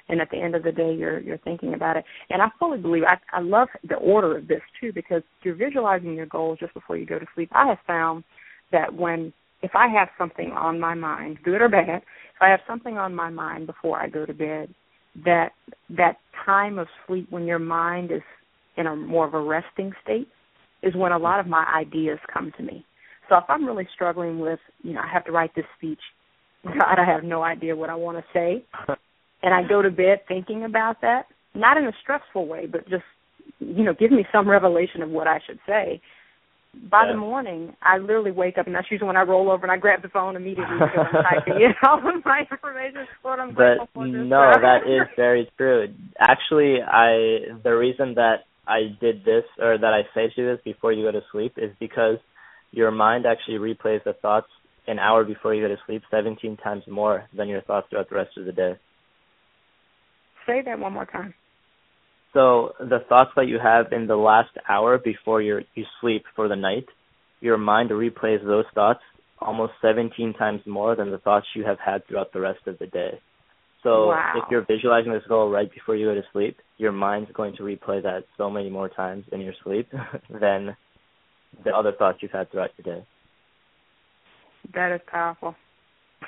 and 0.09 0.21
at 0.21 0.31
the 0.31 0.39
end 0.39 0.55
of 0.55 0.63
the 0.63 0.73
day, 0.73 0.95
you're 0.95 1.21
you're 1.21 1.39
thinking 1.39 1.75
about 1.75 1.97
it. 1.97 2.05
And 2.31 2.43
I 2.43 2.47
fully 2.59 2.79
believe 2.79 3.03
I 3.05 3.17
I 3.37 3.41
love 3.41 3.69
the 3.89 3.97
order 3.97 4.37
of 4.37 4.49
this 4.49 4.61
too 4.81 4.93
because 4.93 5.23
you're 5.43 5.55
visualizing 5.55 6.15
your 6.15 6.27
goals 6.27 6.59
just 6.59 6.75
before 6.75 6.97
you 6.97 7.07
go 7.07 7.19
to 7.19 7.27
sleep. 7.35 7.51
I 7.53 7.67
have 7.69 7.79
found 7.87 8.25
that 8.73 8.93
when 8.93 9.33
if 9.63 9.71
I 9.75 9.89
have 9.89 10.09
something 10.19 10.53
on 10.53 10.79
my 10.79 10.95
mind, 10.95 11.39
good 11.45 11.63
or 11.63 11.69
bad, 11.69 12.03
if 12.03 12.43
I 12.43 12.49
have 12.49 12.61
something 12.67 12.99
on 12.99 13.15
my 13.15 13.31
mind 13.31 13.67
before 13.67 14.01
I 14.01 14.09
go 14.09 14.27
to 14.27 14.35
bed, 14.35 14.75
that 15.25 15.53
that 15.91 16.19
time 16.45 16.79
of 16.79 16.89
sleep 17.07 17.27
when 17.31 17.47
your 17.47 17.59
mind 17.59 18.13
is 18.13 18.23
in 18.77 18.87
a 18.87 18.95
more 18.95 19.27
of 19.27 19.35
a 19.35 19.41
resting 19.41 19.93
state 20.03 20.29
is 20.83 20.95
when 20.95 21.13
a 21.13 21.19
lot 21.19 21.41
of 21.41 21.47
my 21.47 21.65
ideas 21.75 22.19
come 22.33 22.53
to 22.59 22.63
me. 22.63 22.85
So 23.29 23.37
if 23.37 23.45
I'm 23.49 23.65
really 23.65 23.89
struggling 23.95 24.39
with, 24.39 24.61
you 24.83 24.93
know, 24.93 25.01
I 25.01 25.09
have 25.13 25.25
to 25.25 25.33
write 25.33 25.55
this 25.57 25.65
speech, 25.79 25.99
God, 26.65 26.99
I 26.99 27.05
have 27.05 27.25
no 27.25 27.43
idea 27.43 27.75
what 27.75 27.91
I 27.91 27.95
want 27.95 28.19
to 28.19 28.25
say, 28.33 28.65
and 29.43 29.55
I 29.55 29.67
go 29.67 29.83
to 29.83 29.91
bed 29.91 30.21
thinking 30.29 30.65
about 30.65 31.01
that, 31.01 31.27
not 31.55 31.77
in 31.79 31.87
a 31.87 31.93
stressful 32.03 32.47
way, 32.47 32.67
but 32.67 32.89
just, 32.89 33.05
you 33.59 33.85
know, 33.85 33.95
give 33.95 34.13
me 34.13 34.27
some 34.31 34.49
revelation 34.49 35.03
of 35.03 35.09
what 35.09 35.27
I 35.27 35.41
should 35.47 35.59
say 35.67 36.01
by 36.91 37.05
yeah. 37.07 37.13
the 37.13 37.19
morning, 37.19 37.75
I 37.83 37.99
literally 37.99 38.31
wake 38.31 38.59
up, 38.59 38.67
and 38.67 38.75
that's 38.75 38.87
usually 38.91 39.07
when 39.07 39.17
I 39.17 39.23
roll 39.23 39.51
over 39.51 39.65
and 39.65 39.73
I 39.73 39.77
grab 39.77 40.03
the 40.03 40.09
phone 40.09 40.37
immediately 40.37 40.77
because 40.79 41.07
I'm 41.13 41.23
typing 41.23 41.63
in 41.63 41.73
all 41.89 41.99
of 41.99 42.25
my 42.25 42.43
information. 42.51 43.07
What 43.23 43.41
I'm 43.41 43.55
but 43.55 43.89
for 43.95 44.07
no, 44.07 44.53
that 44.61 44.87
is 44.87 45.09
very 45.17 45.51
true. 45.57 45.87
Actually, 46.21 46.79
I 46.83 47.59
the 47.63 47.77
reason 47.77 48.15
that 48.15 48.45
I 48.67 48.97
did 49.01 49.25
this 49.25 49.45
or 49.61 49.79
that 49.79 49.93
I 49.93 50.03
say 50.15 50.33
to 50.35 50.45
this 50.45 50.59
before 50.65 50.93
you 50.93 51.05
go 51.05 51.13
to 51.13 51.25
sleep 51.33 51.55
is 51.57 51.71
because 51.81 52.19
your 52.73 52.91
mind 52.91 53.25
actually 53.27 53.59
replays 53.59 54.05
the 54.05 54.13
thoughts 54.15 54.49
an 54.87 54.99
hour 54.99 55.25
before 55.25 55.55
you 55.55 55.63
go 55.67 55.69
to 55.69 55.81
sleep 55.87 56.03
17 56.11 56.57
times 56.59 56.83
more 56.89 57.25
than 57.37 57.49
your 57.49 57.63
thoughts 57.63 57.89
throughout 57.91 58.09
the 58.09 58.17
rest 58.17 58.37
of 58.37 58.45
the 58.45 58.53
day. 58.53 58.75
Say 60.47 60.63
that 60.65 60.79
one 60.79 60.93
more 60.93 61.07
time. 61.07 61.35
So 62.37 62.75
the 62.79 62.99
thoughts 63.09 63.31
that 63.37 63.49
you 63.49 63.59
have 63.59 63.93
in 63.93 64.07
the 64.07 64.15
last 64.15 64.51
hour 64.69 64.99
before 64.99 65.41
you 65.41 65.61
you 65.75 65.85
sleep 66.03 66.23
for 66.35 66.49
the 66.49 66.55
night, 66.55 66.85
your 67.41 67.57
mind 67.57 67.89
replays 67.89 68.45
those 68.47 68.67
thoughts 68.75 69.01
almost 69.39 69.73
17 69.81 70.35
times 70.35 70.61
more 70.67 70.95
than 70.95 71.11
the 71.11 71.17
thoughts 71.17 71.47
you 71.55 71.65
have 71.65 71.79
had 71.79 72.07
throughout 72.07 72.35
the 72.35 72.41
rest 72.41 72.61
of 72.67 72.79
the 72.79 72.89
day. 72.89 73.19
So 73.83 74.09
wow. 74.09 74.35
if 74.37 74.45
you're 74.51 74.67
visualizing 74.67 75.13
this 75.13 75.23
goal 75.27 75.49
right 75.49 75.73
before 75.73 75.97
you 75.97 76.09
go 76.09 76.15
to 76.15 76.23
sleep, 76.35 76.59
your 76.77 76.93
mind's 76.93 77.31
going 77.33 77.57
to 77.57 77.63
replay 77.63 78.03
that 78.03 78.25
so 78.37 78.51
many 78.51 78.69
more 78.69 78.91
times 78.91 79.25
in 79.33 79.41
your 79.41 79.55
sleep 79.65 79.89
than 80.29 80.77
the 81.65 81.71
other 81.75 81.93
thoughts 81.93 82.19
you've 82.21 82.33
had 82.33 82.51
throughout 82.51 82.71
your 82.77 82.97
day. 82.97 83.07
That 84.75 84.95
is 84.95 85.01
powerful. 85.11 85.55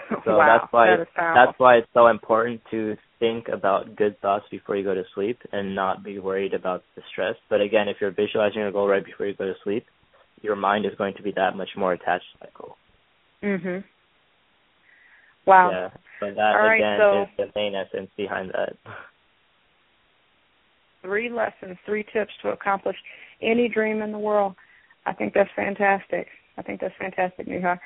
So 0.24 0.36
wow, 0.38 0.58
that's 0.58 0.72
why 0.72 0.96
that 0.96 1.06
that's 1.16 1.58
why 1.58 1.76
it's 1.76 1.88
so 1.94 2.06
important 2.08 2.60
to 2.70 2.96
think 3.18 3.48
about 3.52 3.96
good 3.96 4.18
thoughts 4.20 4.44
before 4.50 4.76
you 4.76 4.84
go 4.84 4.94
to 4.94 5.04
sleep 5.14 5.38
and 5.52 5.74
not 5.74 6.02
be 6.02 6.18
worried 6.18 6.54
about 6.54 6.82
the 6.96 7.02
stress. 7.12 7.34
But 7.50 7.60
again, 7.60 7.88
if 7.88 7.96
you're 8.00 8.10
visualizing 8.10 8.60
your 8.60 8.72
goal 8.72 8.88
right 8.88 9.04
before 9.04 9.26
you 9.26 9.34
go 9.34 9.46
to 9.46 9.54
sleep, 9.64 9.84
your 10.42 10.56
mind 10.56 10.86
is 10.86 10.92
going 10.96 11.14
to 11.14 11.22
be 11.22 11.32
that 11.36 11.56
much 11.56 11.70
more 11.76 11.92
attached 11.92 12.24
to 12.32 12.38
that 12.40 12.54
goal. 12.54 12.76
Mhm. 13.42 13.84
Wow. 15.46 15.70
Yeah. 15.70 15.90
But 16.20 16.34
that 16.36 16.54
All 16.56 16.62
right, 16.62 16.76
again 16.76 16.98
so 17.00 17.22
is 17.22 17.28
the 17.36 17.52
main 17.58 17.74
essence 17.74 18.10
behind 18.16 18.50
that. 18.50 18.76
Three 21.02 21.30
lessons, 21.30 21.78
three 21.86 22.04
tips 22.12 22.32
to 22.42 22.48
accomplish 22.48 22.96
any 23.40 23.68
dream 23.68 24.02
in 24.02 24.10
the 24.10 24.18
world. 24.18 24.56
I 25.06 25.12
think 25.12 25.32
that's 25.32 25.50
fantastic. 25.54 26.26
I 26.58 26.62
think 26.62 26.80
that's 26.80 26.94
fantastic, 26.98 27.46
Neha. 27.46 27.80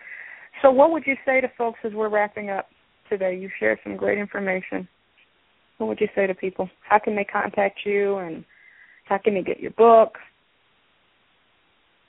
So, 0.62 0.70
what 0.70 0.92
would 0.92 1.02
you 1.06 1.16
say 1.26 1.40
to 1.40 1.48
folks 1.58 1.80
as 1.84 1.92
we're 1.92 2.08
wrapping 2.08 2.50
up 2.50 2.68
today? 3.10 3.36
You 3.36 3.50
shared 3.58 3.80
some 3.82 3.96
great 3.96 4.18
information. 4.18 4.86
What 5.78 5.88
would 5.88 6.00
you 6.00 6.06
say 6.14 6.28
to 6.28 6.34
people? 6.34 6.70
How 6.88 7.00
can 7.00 7.16
they 7.16 7.24
contact 7.24 7.80
you, 7.84 8.18
and 8.18 8.44
how 9.06 9.18
can 9.18 9.34
they 9.34 9.42
get 9.42 9.58
your 9.60 9.72
book? 9.72 10.18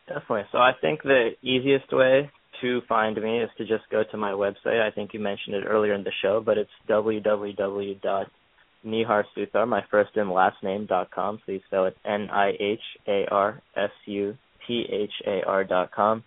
Definitely. 0.08 0.44
So, 0.52 0.60
I 0.60 0.74
think 0.80 1.02
the 1.02 1.32
easiest 1.42 1.92
way 1.92 2.30
to 2.62 2.82
find 2.88 3.20
me 3.20 3.42
is 3.42 3.50
to 3.58 3.66
just 3.66 3.90
go 3.90 4.04
to 4.12 4.18
my 4.18 4.30
website. 4.32 4.80
I 4.82 4.92
think 4.94 5.14
you 5.14 5.20
mentioned 5.20 5.56
it 5.56 5.66
earlier 5.66 5.96
in 5.96 6.04
the 6.04 6.12
show, 6.22 6.40
but 6.46 6.60
it's 6.60 6.70
www.niharsuthar, 6.88 9.68
my 9.68 9.82
first 9.90 10.16
and 10.16 10.30
last 10.30 10.62
name 10.62 10.86
dot 10.86 11.10
com. 11.10 11.40
You 11.48 11.60
spell 11.66 11.86
it 11.86 11.98
N 12.06 12.30
I 12.32 12.52
H 12.60 12.84
A 13.08 13.26
R 13.32 13.60
S 13.76 13.90
U 14.06 14.38
T 14.68 14.86
H 14.92 15.24
A 15.26 15.42
R 15.48 15.64
dot 15.64 15.90
com. 15.92 16.24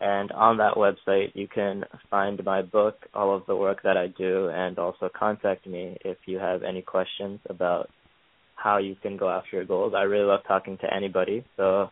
And 0.00 0.30
on 0.32 0.58
that 0.58 0.74
website, 0.74 1.32
you 1.34 1.48
can 1.48 1.84
find 2.10 2.42
my 2.44 2.60
book, 2.60 2.96
all 3.14 3.34
of 3.34 3.46
the 3.46 3.56
work 3.56 3.82
that 3.82 3.96
I 3.96 4.08
do, 4.08 4.50
and 4.50 4.78
also 4.78 5.08
contact 5.18 5.66
me 5.66 5.96
if 6.04 6.18
you 6.26 6.38
have 6.38 6.62
any 6.62 6.82
questions 6.82 7.40
about 7.48 7.88
how 8.56 8.76
you 8.78 8.94
can 9.00 9.16
go 9.16 9.30
after 9.30 9.56
your 9.56 9.64
goals. 9.64 9.94
I 9.96 10.02
really 10.02 10.26
love 10.26 10.40
talking 10.46 10.76
to 10.78 10.94
anybody, 10.94 11.44
so 11.56 11.88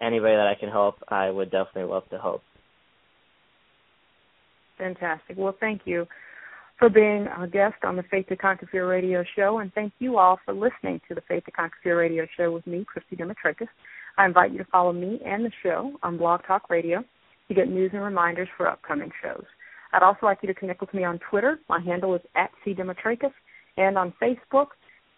any 0.00 0.18
way 0.18 0.34
that 0.34 0.46
I 0.46 0.58
can 0.58 0.70
help, 0.70 0.96
I 1.08 1.28
would 1.28 1.50
definitely 1.50 1.90
love 1.90 2.08
to 2.10 2.18
help. 2.18 2.42
Fantastic. 4.78 5.36
Well, 5.36 5.54
thank 5.60 5.82
you 5.84 6.06
for 6.78 6.88
being 6.88 7.26
a 7.38 7.46
guest 7.46 7.84
on 7.84 7.96
the 7.96 8.02
Faith 8.04 8.28
to 8.28 8.36
Conquer 8.36 8.66
Fear 8.72 8.88
radio 8.88 9.22
show, 9.36 9.58
and 9.58 9.72
thank 9.74 9.92
you 9.98 10.16
all 10.16 10.40
for 10.44 10.54
listening 10.54 11.00
to 11.08 11.14
the 11.14 11.20
Faith 11.28 11.44
to 11.44 11.50
Conquer 11.50 11.76
Fear 11.82 11.98
radio 11.98 12.26
show 12.36 12.50
with 12.50 12.66
me, 12.66 12.84
Christy 12.84 13.14
Demetrakis. 13.14 13.68
I 14.16 14.24
invite 14.24 14.52
you 14.52 14.58
to 14.58 14.64
follow 14.64 14.92
me 14.92 15.20
and 15.24 15.44
the 15.44 15.52
show 15.62 15.92
on 16.02 16.16
Blog 16.16 16.40
Talk 16.46 16.70
Radio 16.70 17.04
to 17.48 17.54
get 17.54 17.68
news 17.68 17.90
and 17.92 18.02
reminders 18.02 18.48
for 18.56 18.68
upcoming 18.68 19.10
shows. 19.22 19.44
I'd 19.92 20.02
also 20.02 20.26
like 20.26 20.38
you 20.42 20.46
to 20.48 20.54
connect 20.54 20.80
with 20.80 20.94
me 20.94 21.04
on 21.04 21.20
Twitter. 21.30 21.58
My 21.68 21.80
handle 21.80 22.14
is 22.14 22.22
at 22.34 22.50
C. 22.64 22.74
Demetrakis, 22.74 23.32
and 23.76 23.98
on 23.98 24.12
Facebook, 24.20 24.68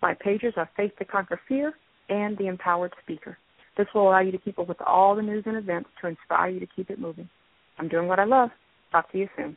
my 0.02 0.14
pages 0.14 0.54
are 0.56 0.68
Faith 0.76 0.92
to 0.98 1.04
Conquer 1.04 1.40
Fear 1.48 1.74
and 2.08 2.36
The 2.36 2.48
Empowered 2.48 2.92
Speaker. 3.02 3.38
This 3.76 3.86
will 3.94 4.08
allow 4.08 4.20
you 4.20 4.32
to 4.32 4.38
keep 4.38 4.58
up 4.58 4.68
with 4.68 4.80
all 4.82 5.16
the 5.16 5.22
news 5.22 5.44
and 5.46 5.56
events 5.56 5.90
to 6.00 6.08
inspire 6.08 6.50
you 6.50 6.60
to 6.60 6.66
keep 6.66 6.90
it 6.90 6.98
moving. 6.98 7.28
I'm 7.78 7.88
doing 7.88 8.06
what 8.06 8.20
I 8.20 8.24
love. 8.24 8.50
Talk 8.92 9.10
to 9.12 9.18
you 9.18 9.28
soon. 9.36 9.56